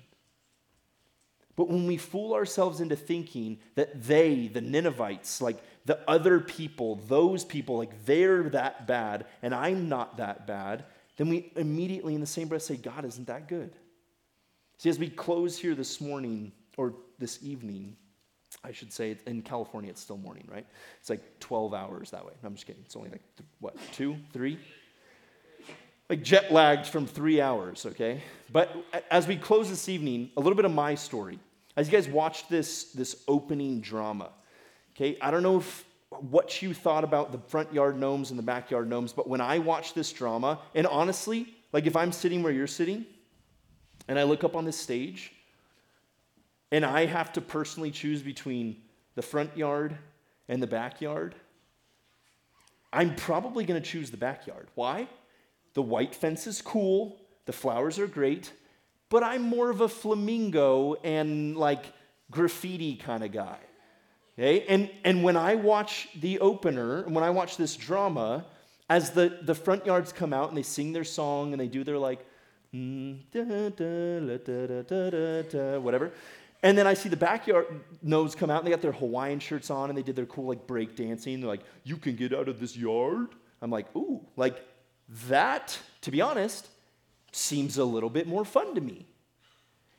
But 1.56 1.68
when 1.68 1.86
we 1.86 1.96
fool 1.96 2.34
ourselves 2.34 2.80
into 2.80 2.96
thinking 2.96 3.58
that 3.74 4.04
they, 4.04 4.48
the 4.48 4.60
Ninevites, 4.60 5.40
like 5.40 5.56
the 5.86 5.98
other 6.08 6.38
people, 6.38 6.96
those 7.08 7.44
people, 7.44 7.78
like 7.78 8.04
they're 8.04 8.44
that 8.50 8.86
bad 8.86 9.26
and 9.42 9.54
I'm 9.54 9.88
not 9.88 10.18
that 10.18 10.46
bad, 10.46 10.84
then 11.16 11.30
we 11.30 11.50
immediately 11.56 12.14
in 12.14 12.20
the 12.20 12.26
same 12.26 12.48
breath 12.48 12.62
say, 12.62 12.76
God 12.76 13.06
isn't 13.06 13.26
that 13.26 13.48
good. 13.48 13.72
See, 14.76 14.90
as 14.90 14.98
we 14.98 15.08
close 15.08 15.56
here 15.56 15.74
this 15.74 16.00
morning, 16.00 16.52
or 16.76 16.94
this 17.18 17.42
evening, 17.42 17.96
I 18.62 18.72
should 18.72 18.92
say, 18.92 19.16
in 19.26 19.42
California, 19.42 19.90
it's 19.90 20.00
still 20.00 20.18
morning, 20.18 20.46
right? 20.50 20.66
It's 21.00 21.10
like 21.10 21.40
12 21.40 21.74
hours 21.74 22.10
that 22.10 22.24
way. 22.24 22.32
No, 22.42 22.48
I'm 22.48 22.54
just 22.54 22.66
kidding. 22.66 22.82
It's 22.84 22.96
only 22.96 23.10
like, 23.10 23.22
what, 23.60 23.76
two, 23.92 24.16
three? 24.32 24.58
Like 26.08 26.22
jet 26.22 26.52
lagged 26.52 26.86
from 26.86 27.06
three 27.06 27.40
hours, 27.40 27.86
okay? 27.86 28.22
But 28.52 28.70
as 29.10 29.26
we 29.26 29.36
close 29.36 29.68
this 29.68 29.88
evening, 29.88 30.30
a 30.36 30.40
little 30.40 30.54
bit 30.54 30.64
of 30.64 30.72
my 30.72 30.94
story. 30.94 31.38
As 31.76 31.86
you 31.86 31.92
guys 31.92 32.08
watched 32.08 32.48
this, 32.48 32.84
this 32.92 33.22
opening 33.28 33.80
drama, 33.80 34.30
okay, 34.94 35.18
I 35.20 35.30
don't 35.30 35.42
know 35.42 35.58
if 35.58 35.84
what 36.10 36.62
you 36.62 36.72
thought 36.72 37.04
about 37.04 37.32
the 37.32 37.38
front 37.38 37.72
yard 37.72 37.98
gnomes 37.98 38.30
and 38.30 38.38
the 38.38 38.42
backyard 38.42 38.88
gnomes, 38.88 39.12
but 39.12 39.28
when 39.28 39.40
I 39.40 39.58
watched 39.58 39.94
this 39.94 40.12
drama, 40.12 40.60
and 40.74 40.86
honestly, 40.86 41.48
like 41.72 41.86
if 41.86 41.96
I'm 41.96 42.12
sitting 42.12 42.42
where 42.42 42.52
you're 42.52 42.66
sitting, 42.66 43.04
and 44.08 44.18
I 44.18 44.22
look 44.22 44.44
up 44.44 44.56
on 44.56 44.64
this 44.64 44.78
stage, 44.78 45.32
and 46.72 46.84
I 46.84 47.06
have 47.06 47.32
to 47.34 47.40
personally 47.40 47.90
choose 47.90 48.22
between 48.22 48.82
the 49.14 49.22
front 49.22 49.56
yard 49.56 49.96
and 50.48 50.62
the 50.62 50.66
backyard, 50.66 51.34
I'm 52.92 53.14
probably 53.14 53.64
going 53.66 53.80
to 53.80 53.86
choose 53.86 54.10
the 54.10 54.16
backyard. 54.16 54.68
Why? 54.74 55.08
The 55.74 55.82
white 55.82 56.14
fence 56.14 56.46
is 56.46 56.62
cool, 56.62 57.18
the 57.44 57.52
flowers 57.52 57.98
are 57.98 58.06
great, 58.06 58.52
but 59.08 59.22
I'm 59.22 59.42
more 59.42 59.70
of 59.70 59.80
a 59.80 59.88
flamingo 59.88 60.94
and 61.04 61.56
like 61.56 61.84
graffiti 62.30 62.96
kind 62.96 63.24
of 63.24 63.32
guy. 63.32 63.58
Okay? 64.38 64.66
And, 64.66 64.90
and 65.04 65.22
when 65.22 65.36
I 65.36 65.54
watch 65.54 66.08
the 66.20 66.40
opener, 66.40 67.02
when 67.02 67.24
I 67.24 67.30
watch 67.30 67.56
this 67.56 67.76
drama, 67.76 68.44
as 68.88 69.10
the, 69.10 69.38
the 69.42 69.54
front 69.54 69.86
yards 69.86 70.12
come 70.12 70.32
out 70.32 70.48
and 70.48 70.56
they 70.56 70.62
sing 70.62 70.92
their 70.92 71.04
song 71.04 71.52
and 71.52 71.60
they 71.60 71.68
do 71.68 71.84
their 71.84 71.98
like, 71.98 72.24
whatever, 75.80 76.12
and 76.62 76.76
then 76.76 76.86
I 76.86 76.94
see 76.94 77.08
the 77.08 77.16
backyard 77.16 77.66
gnomes 78.02 78.34
come 78.34 78.50
out 78.50 78.58
and 78.58 78.66
they 78.66 78.70
got 78.70 78.82
their 78.82 78.92
Hawaiian 78.92 79.38
shirts 79.38 79.70
on 79.70 79.88
and 79.88 79.96
they 79.96 80.02
did 80.02 80.16
their 80.16 80.26
cool 80.26 80.48
like 80.48 80.66
break 80.66 80.96
dancing. 80.96 81.40
They're 81.40 81.48
like, 81.48 81.64
you 81.84 81.96
can 81.96 82.16
get 82.16 82.34
out 82.34 82.48
of 82.48 82.60
this 82.60 82.76
yard. 82.76 83.28
I'm 83.62 83.70
like, 83.70 83.94
ooh, 83.96 84.26
like 84.36 84.62
that, 85.28 85.78
to 86.02 86.10
be 86.10 86.20
honest, 86.20 86.68
seems 87.36 87.78
a 87.78 87.84
little 87.84 88.10
bit 88.10 88.26
more 88.26 88.44
fun 88.44 88.74
to 88.74 88.80
me. 88.80 89.06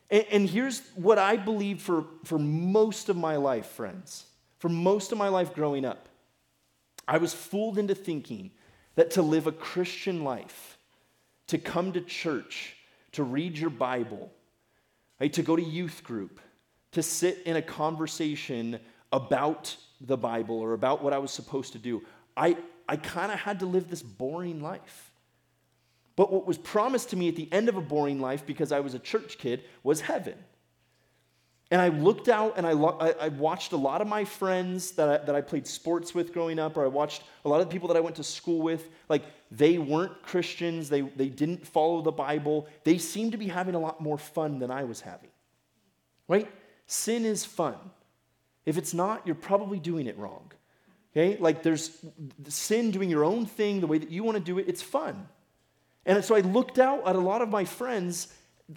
And, 0.10 0.26
and 0.32 0.50
here's 0.50 0.82
what 0.96 1.18
I 1.18 1.38
believe 1.38 1.82
for, 1.82 2.06
for 2.24 2.40
most 2.40 3.10
of 3.10 3.18
my 3.18 3.36
life, 3.36 3.68
friends. 3.68 4.26
For 4.60 4.70
most 4.70 5.12
of 5.12 5.18
my 5.18 5.28
life 5.28 5.54
growing 5.54 5.86
up, 5.86 6.10
I 7.08 7.20
was 7.20 7.34
fooled 7.34 7.78
into 7.78 7.96
thinking 7.96 8.52
that 8.96 9.12
to 9.12 9.22
live 9.22 9.48
a 9.48 9.52
Christian 9.52 10.24
life, 10.24 10.78
to 11.48 11.58
come 11.58 11.94
to 11.94 12.02
church, 12.02 12.76
to 13.14 13.24
read 13.24 13.58
your 13.58 13.70
Bible, 13.70 14.32
right, 15.22 15.32
to 15.34 15.44
go 15.44 15.56
to 15.56 15.62
youth 15.62 16.04
group, 16.04 16.40
to 16.94 17.04
sit 17.04 17.44
in 17.46 17.56
a 17.56 17.62
conversation 17.62 18.80
about 19.12 19.76
the 20.02 20.18
Bible 20.18 20.60
or 20.60 20.74
about 20.74 21.04
what 21.04 21.14
I 21.14 21.20
was 21.20 21.32
supposed 21.32 21.74
to 21.74 21.80
do. 21.80 22.04
I, 22.36 22.58
I 22.90 22.96
kind 22.98 23.32
of 23.32 23.40
had 23.40 23.60
to 23.60 23.66
live 23.66 23.90
this 23.90 24.02
boring 24.02 24.62
life. 24.62 25.07
But 26.18 26.34
what 26.34 26.48
was 26.48 26.58
promised 26.58 27.12
to 27.12 27.16
me 27.16 27.30
at 27.30 27.38
the 27.38 27.48
end 27.54 27.70
of 27.70 27.78
a 27.78 27.82
boring 27.82 28.20
life, 28.20 28.46
because 28.46 28.74
I 28.74 28.82
was 28.82 28.96
a 28.96 29.00
church 29.00 29.38
kid, 29.38 29.64
was 29.84 30.02
heaven. 30.02 30.34
And 31.70 31.80
I 31.80 31.90
looked 31.90 32.28
out 32.28 32.54
and 32.58 32.66
I, 32.66 32.72
lo- 32.72 32.98
I, 33.00 33.12
I, 33.12 33.28
watched 33.28 33.74
a 33.74 33.78
lot 33.78 34.02
of 34.02 34.08
my 34.08 34.24
friends 34.24 34.92
that 34.92 35.10
I, 35.10 35.18
that 35.26 35.36
I 35.36 35.42
played 35.42 35.68
sports 35.68 36.16
with 36.16 36.34
growing 36.34 36.60
up, 36.60 36.76
or 36.76 36.84
I 36.84 36.88
watched 36.88 37.24
a 37.46 37.50
lot 37.50 37.62
of 37.62 37.68
the 37.68 37.72
people 37.72 37.90
that 37.90 37.98
I 37.98 38.00
went 38.00 38.16
to 38.16 38.24
school 38.24 38.62
with. 38.62 38.90
Like, 39.10 39.26
they 39.52 39.78
weren't 39.78 40.24
Christians, 40.24 40.90
they, 40.90 41.02
they 41.02 41.30
didn't 41.30 41.68
follow 41.68 42.02
the 42.02 42.12
Bible. 42.12 42.68
They 42.84 42.98
seemed 42.98 43.34
to 43.34 43.38
be 43.38 43.48
having 43.48 43.76
a 43.76 43.80
lot 43.80 44.02
more 44.02 44.18
fun 44.18 44.60
than 44.60 44.72
I 44.72 44.86
was 44.86 45.02
having. 45.02 45.30
Right? 46.28 46.50
Sin 46.88 47.26
is 47.26 47.46
fun. 47.46 47.76
If 48.66 48.78
it's 48.78 48.94
not, 48.94 49.28
you're 49.28 49.36
probably 49.36 49.80
doing 49.80 50.08
it 50.08 50.18
wrong. 50.18 50.52
Okay? 51.12 51.38
Like 51.40 51.64
there's 51.64 52.04
sin 52.48 52.92
doing 52.92 53.10
your 53.10 53.24
own 53.24 53.46
thing 53.46 53.82
the 53.82 53.88
way 53.88 53.98
that 53.98 54.10
you 54.10 54.24
want 54.24 54.38
to 54.38 54.44
do 54.44 54.58
it, 54.58 54.68
it's 54.68 54.82
fun. 54.82 55.28
And 56.08 56.24
so 56.24 56.36
I 56.36 56.40
looked 56.40 56.80
out 56.80 57.06
at 57.06 57.16
a 57.16 57.20
lot 57.20 57.42
of 57.42 57.50
my 57.50 57.66
friends 57.66 58.34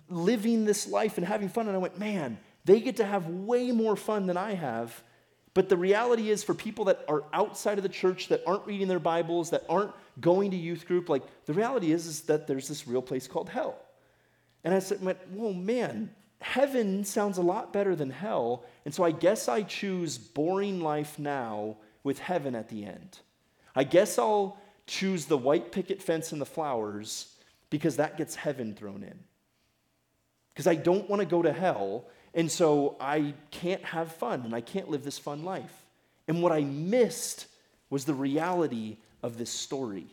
living 0.09 0.67
this 0.67 0.87
life 0.87 1.17
and 1.17 1.27
having 1.27 1.49
fun, 1.49 1.69
and 1.69 1.75
I 1.77 1.79
went, 1.79 1.99
man, 1.99 2.39
they 2.65 2.81
get 2.81 2.97
to 2.97 3.05
have 3.05 3.27
way 3.27 3.71
more 3.71 3.97
fun 3.97 4.27
than 4.27 4.37
I 4.37 4.55
have. 4.55 5.03
But 5.55 5.69
the 5.69 5.77
reality 5.77 6.31
is, 6.31 6.45
for 6.45 6.55
people 6.55 6.85
that 6.87 7.05
are 7.09 7.25
outside 7.33 7.79
of 7.79 7.83
the 7.83 7.89
church, 7.89 8.29
that 8.29 8.43
aren't 8.47 8.67
reading 8.67 8.89
their 8.89 8.99
Bibles, 8.99 9.51
that 9.51 9.65
aren't 9.69 9.93
going 10.21 10.51
to 10.51 10.57
youth 10.57 10.87
group, 10.87 11.09
like 11.09 11.23
the 11.47 11.53
reality 11.53 11.93
is, 11.93 12.07
is 12.07 12.23
that 12.23 12.47
there's 12.47 12.69
this 12.69 12.87
real 12.87 13.03
place 13.03 13.27
called 13.27 13.49
hell. 13.49 13.79
And 14.63 14.75
I 14.75 14.81
said, 14.81 15.01
well, 15.33 15.53
man, 15.53 16.11
heaven 16.41 17.05
sounds 17.05 17.39
a 17.39 17.43
lot 17.43 17.73
better 17.73 17.97
than 17.97 18.11
hell. 18.11 18.65
And 18.85 18.95
so 18.95 19.05
I 19.05 19.11
guess 19.13 19.49
I 19.49 19.63
choose 19.63 20.19
boring 20.19 20.81
life 20.81 21.19
now 21.19 21.77
with 22.03 22.19
heaven 22.19 22.55
at 22.55 22.69
the 22.69 22.85
end. 22.85 23.19
I 23.75 23.85
guess 23.85 24.19
I'll 24.19 24.59
choose 24.91 25.27
the 25.27 25.39
white 25.39 25.71
picket 25.71 26.03
fence 26.03 26.33
and 26.33 26.41
the 26.41 26.47
flowers 26.47 27.33
because 27.71 27.97
that 27.97 28.19
gets 28.19 28.35
heaven 28.35 28.75
thrown 28.75 29.05
in. 29.05 29.19
Because 30.53 30.67
I 30.67 30.75
don't 30.75 31.09
want 31.09 31.21
to 31.21 31.27
go 31.27 31.43
to 31.43 31.53
hell, 31.53 32.07
and 32.35 32.51
so 32.51 32.97
I 33.01 33.35
can't 33.53 33.85
have 33.85 34.13
fun 34.13 34.43
and 34.43 34.53
I 34.53 34.61
can't 34.61 34.91
live 34.91 35.05
this 35.05 35.19
fun 35.19 35.45
life. 35.45 35.73
And 36.27 36.43
what 36.43 36.51
I 36.51 36.63
missed 36.63 37.47
was 37.89 38.05
the 38.05 38.15
reality 38.15 38.97
of 39.23 39.39
this 39.39 39.51
story. 39.51 40.07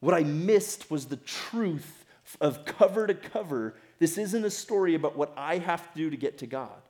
What 0.00 0.14
I 0.14 0.24
missed 0.24 0.90
was 0.90 1.06
the 1.06 1.16
truth 1.16 2.04
of 2.40 2.64
cover 2.64 3.06
to 3.06 3.14
cover. 3.14 3.74
This 4.00 4.18
isn't 4.18 4.44
a 4.44 4.50
story 4.50 4.96
about 4.96 5.16
what 5.16 5.32
I 5.36 5.58
have 5.58 5.92
to 5.92 5.98
do 5.98 6.10
to 6.10 6.16
get 6.16 6.38
to 6.38 6.46
God. 6.46 6.82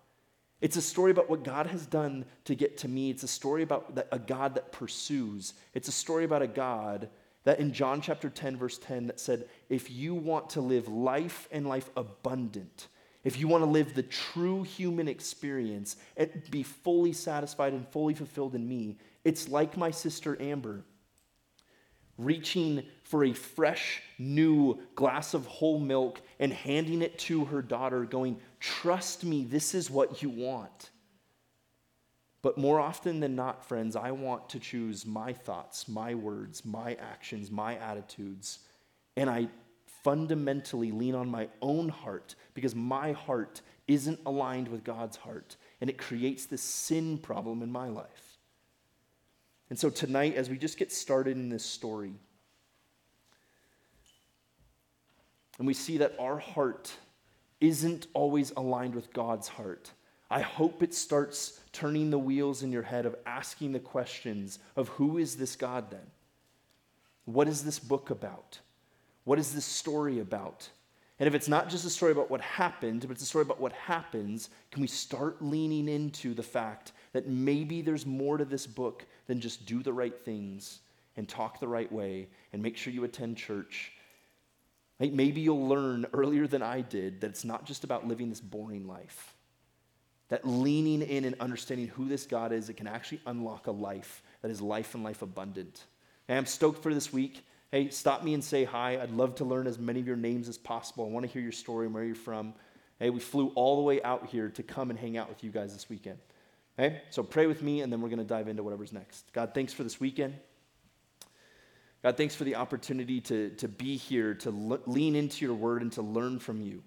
It's 0.60 0.76
a 0.76 0.82
story 0.82 1.12
about 1.12 1.30
what 1.30 1.44
God 1.44 1.66
has 1.68 1.86
done 1.86 2.24
to 2.44 2.54
get 2.54 2.78
to 2.78 2.88
me. 2.88 3.10
It's 3.10 3.22
a 3.22 3.28
story 3.28 3.62
about 3.62 3.98
a 4.10 4.18
God 4.18 4.54
that 4.54 4.72
pursues. 4.72 5.54
It's 5.72 5.88
a 5.88 5.92
story 5.92 6.24
about 6.24 6.42
a 6.42 6.48
God 6.48 7.08
that 7.44 7.60
in 7.60 7.72
John 7.72 8.00
chapter 8.00 8.28
10, 8.28 8.56
verse 8.56 8.78
10, 8.78 9.06
that 9.06 9.20
said, 9.20 9.48
if 9.68 9.90
you 9.90 10.14
want 10.14 10.50
to 10.50 10.60
live 10.60 10.88
life 10.88 11.48
and 11.52 11.66
life 11.66 11.90
abundant, 11.96 12.88
if 13.22 13.38
you 13.38 13.46
want 13.46 13.62
to 13.62 13.70
live 13.70 13.94
the 13.94 14.02
true 14.02 14.64
human 14.64 15.06
experience 15.06 15.96
and 16.16 16.42
be 16.50 16.62
fully 16.62 17.12
satisfied 17.12 17.72
and 17.72 17.86
fully 17.88 18.14
fulfilled 18.14 18.54
in 18.54 18.68
me, 18.68 18.98
it's 19.24 19.48
like 19.48 19.76
my 19.76 19.90
sister 19.90 20.36
Amber 20.40 20.84
reaching 22.18 22.82
for 23.04 23.24
a 23.24 23.32
fresh, 23.32 24.02
new 24.18 24.78
glass 24.94 25.32
of 25.32 25.46
whole 25.46 25.78
milk 25.78 26.20
and 26.38 26.52
handing 26.52 27.00
it 27.00 27.18
to 27.20 27.44
her 27.46 27.62
daughter, 27.62 28.04
going, 28.04 28.38
Trust 28.60 29.24
me, 29.24 29.44
this 29.44 29.74
is 29.74 29.90
what 29.90 30.22
you 30.22 30.28
want. 30.28 30.90
But 32.42 32.58
more 32.58 32.80
often 32.80 33.20
than 33.20 33.34
not, 33.34 33.66
friends, 33.66 33.96
I 33.96 34.10
want 34.10 34.48
to 34.50 34.58
choose 34.60 35.06
my 35.06 35.32
thoughts, 35.32 35.88
my 35.88 36.14
words, 36.14 36.64
my 36.64 36.94
actions, 36.94 37.50
my 37.50 37.76
attitudes, 37.76 38.60
and 39.16 39.28
I 39.28 39.48
fundamentally 40.04 40.92
lean 40.92 41.14
on 41.14 41.28
my 41.28 41.48
own 41.60 41.88
heart 41.88 42.34
because 42.54 42.74
my 42.74 43.12
heart 43.12 43.60
isn't 43.88 44.20
aligned 44.26 44.68
with 44.68 44.84
God's 44.84 45.16
heart, 45.16 45.56
and 45.80 45.90
it 45.90 45.98
creates 45.98 46.46
this 46.46 46.62
sin 46.62 47.18
problem 47.18 47.62
in 47.62 47.72
my 47.72 47.88
life. 47.88 48.27
And 49.70 49.78
so 49.78 49.90
tonight, 49.90 50.34
as 50.34 50.48
we 50.48 50.56
just 50.56 50.78
get 50.78 50.90
started 50.90 51.36
in 51.36 51.48
this 51.48 51.64
story, 51.64 52.14
and 55.58 55.66
we 55.66 55.74
see 55.74 55.98
that 55.98 56.14
our 56.18 56.38
heart 56.38 56.92
isn't 57.60 58.06
always 58.14 58.52
aligned 58.56 58.94
with 58.94 59.12
God's 59.12 59.48
heart, 59.48 59.92
I 60.30 60.40
hope 60.40 60.82
it 60.82 60.94
starts 60.94 61.60
turning 61.72 62.10
the 62.10 62.18
wheels 62.18 62.62
in 62.62 62.70
your 62.70 62.82
head 62.82 63.06
of 63.06 63.16
asking 63.26 63.72
the 63.72 63.80
questions 63.80 64.58
of 64.76 64.88
who 64.88 65.18
is 65.18 65.36
this 65.36 65.56
God 65.56 65.90
then? 65.90 66.06
What 67.24 67.48
is 67.48 67.64
this 67.64 67.78
book 67.78 68.10
about? 68.10 68.58
What 69.24 69.38
is 69.38 69.54
this 69.54 69.64
story 69.64 70.20
about? 70.20 70.68
And 71.18 71.26
if 71.26 71.34
it's 71.34 71.48
not 71.48 71.68
just 71.68 71.84
a 71.84 71.90
story 71.90 72.12
about 72.12 72.30
what 72.30 72.40
happened, 72.40 73.02
but 73.02 73.10
it's 73.10 73.22
a 73.22 73.26
story 73.26 73.42
about 73.42 73.60
what 73.60 73.72
happens, 73.72 74.50
can 74.70 74.80
we 74.80 74.86
start 74.86 75.42
leaning 75.42 75.88
into 75.88 76.32
the 76.32 76.42
fact 76.42 76.92
that 77.12 77.28
maybe 77.28 77.82
there's 77.82 78.06
more 78.06 78.36
to 78.36 78.44
this 78.44 78.66
book 78.66 79.04
than 79.28 79.40
just 79.40 79.64
do 79.64 79.82
the 79.84 79.92
right 79.92 80.18
things 80.24 80.80
and 81.16 81.28
talk 81.28 81.60
the 81.60 81.68
right 81.68 81.90
way 81.92 82.26
and 82.52 82.60
make 82.60 82.76
sure 82.76 82.92
you 82.92 83.04
attend 83.04 83.36
church? 83.36 83.92
Maybe 84.98 85.40
you'll 85.40 85.68
learn 85.68 86.06
earlier 86.12 86.48
than 86.48 86.62
I 86.62 86.80
did 86.80 87.20
that 87.20 87.28
it's 87.28 87.44
not 87.44 87.64
just 87.64 87.84
about 87.84 88.08
living 88.08 88.30
this 88.30 88.40
boring 88.40 88.88
life. 88.88 89.34
That 90.28 90.46
leaning 90.46 91.02
in 91.02 91.24
and 91.24 91.36
understanding 91.40 91.86
who 91.86 92.08
this 92.08 92.26
God 92.26 92.52
is, 92.52 92.68
it 92.68 92.74
can 92.74 92.88
actually 92.88 93.20
unlock 93.24 93.68
a 93.68 93.70
life 93.70 94.22
that 94.42 94.50
is 94.50 94.60
life 94.60 94.94
and 94.94 95.04
life 95.04 95.22
abundant. 95.22 95.84
I'm 96.28 96.46
stoked 96.46 96.82
for 96.82 96.92
this 96.92 97.12
week. 97.12 97.46
Hey, 97.70 97.90
stop 97.90 98.24
me 98.24 98.34
and 98.34 98.42
say 98.42 98.64
hi. 98.64 99.00
I'd 99.00 99.10
love 99.10 99.36
to 99.36 99.44
learn 99.44 99.66
as 99.66 99.78
many 99.78 100.00
of 100.00 100.06
your 100.06 100.16
names 100.16 100.48
as 100.48 100.58
possible. 100.58 101.06
I 101.06 101.08
want 101.08 101.24
to 101.24 101.32
hear 101.32 101.42
your 101.42 101.52
story 101.52 101.86
and 101.86 101.94
where 101.94 102.04
you're 102.04 102.14
from. 102.14 102.54
Hey, 102.98 103.10
we 103.10 103.20
flew 103.20 103.48
all 103.54 103.76
the 103.76 103.82
way 103.82 104.02
out 104.02 104.26
here 104.26 104.50
to 104.50 104.62
come 104.62 104.90
and 104.90 104.98
hang 104.98 105.16
out 105.16 105.28
with 105.28 105.44
you 105.44 105.50
guys 105.50 105.72
this 105.72 105.88
weekend. 105.88 106.18
Okay? 106.78 107.00
So 107.10 107.22
pray 107.22 107.46
with 107.46 107.62
me, 107.62 107.80
and 107.80 107.92
then 107.92 108.00
we're 108.00 108.08
going 108.08 108.18
to 108.18 108.24
dive 108.24 108.48
into 108.48 108.62
whatever's 108.62 108.92
next. 108.92 109.32
God, 109.32 109.52
thanks 109.54 109.72
for 109.72 109.82
this 109.82 109.98
weekend. 109.98 110.34
God, 112.02 112.16
thanks 112.16 112.34
for 112.34 112.44
the 112.44 112.54
opportunity 112.54 113.20
to, 113.22 113.50
to 113.50 113.66
be 113.66 113.96
here, 113.96 114.34
to 114.34 114.50
le- 114.50 114.80
lean 114.86 115.16
into 115.16 115.44
your 115.44 115.54
word, 115.54 115.82
and 115.82 115.90
to 115.92 116.02
learn 116.02 116.38
from 116.38 116.60
you. 116.60 116.82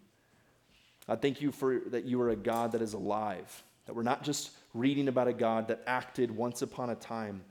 God, 1.08 1.22
thank 1.22 1.42
you 1.42 1.52
for 1.52 1.80
that 1.88 2.06
you 2.06 2.22
are 2.22 2.30
a 2.30 2.36
God 2.36 2.72
that 2.72 2.82
is 2.82 2.94
alive, 2.94 3.64
that 3.86 3.94
we're 3.94 4.04
not 4.04 4.24
just 4.24 4.52
reading 4.74 5.10
about 5.10 5.28
a 5.28 5.34
God 5.34 5.68
that 5.68 5.82
acted 5.86 6.32
once 6.32 6.62
upon 6.62 6.90
a 6.90 6.96
time, 6.96 7.44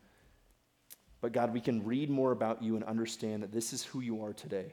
but 1.20 1.32
God, 1.32 1.52
we 1.52 1.60
can 1.60 1.84
read 1.84 2.08
more 2.08 2.32
about 2.32 2.62
you 2.62 2.76
and 2.76 2.84
understand 2.84 3.42
that 3.42 3.52
this 3.52 3.74
is 3.74 3.84
who 3.84 4.00
you 4.00 4.24
are 4.24 4.32
today. 4.32 4.72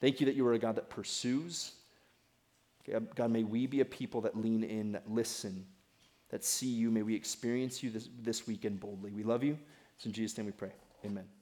Thank 0.00 0.20
you 0.20 0.26
that 0.26 0.36
you 0.36 0.46
are 0.46 0.52
a 0.52 0.58
God 0.58 0.76
that 0.76 0.88
pursues. 0.88 1.72
God, 3.16 3.32
may 3.32 3.42
we 3.42 3.66
be 3.66 3.80
a 3.80 3.84
people 3.84 4.20
that 4.20 4.40
lean 4.40 4.62
in, 4.62 4.92
that 4.92 5.10
listen, 5.10 5.66
that 6.30 6.44
see 6.44 6.66
you. 6.66 6.90
May 6.90 7.02
we 7.02 7.14
experience 7.14 7.82
you 7.82 7.90
this, 7.90 8.08
this 8.22 8.46
weekend 8.46 8.80
boldly. 8.80 9.12
We 9.12 9.22
love 9.22 9.44
you. 9.44 9.58
It's 9.96 10.06
in 10.06 10.12
Jesus' 10.12 10.36
name 10.36 10.46
we 10.46 10.52
pray. 10.52 10.72
Amen. 11.04 11.35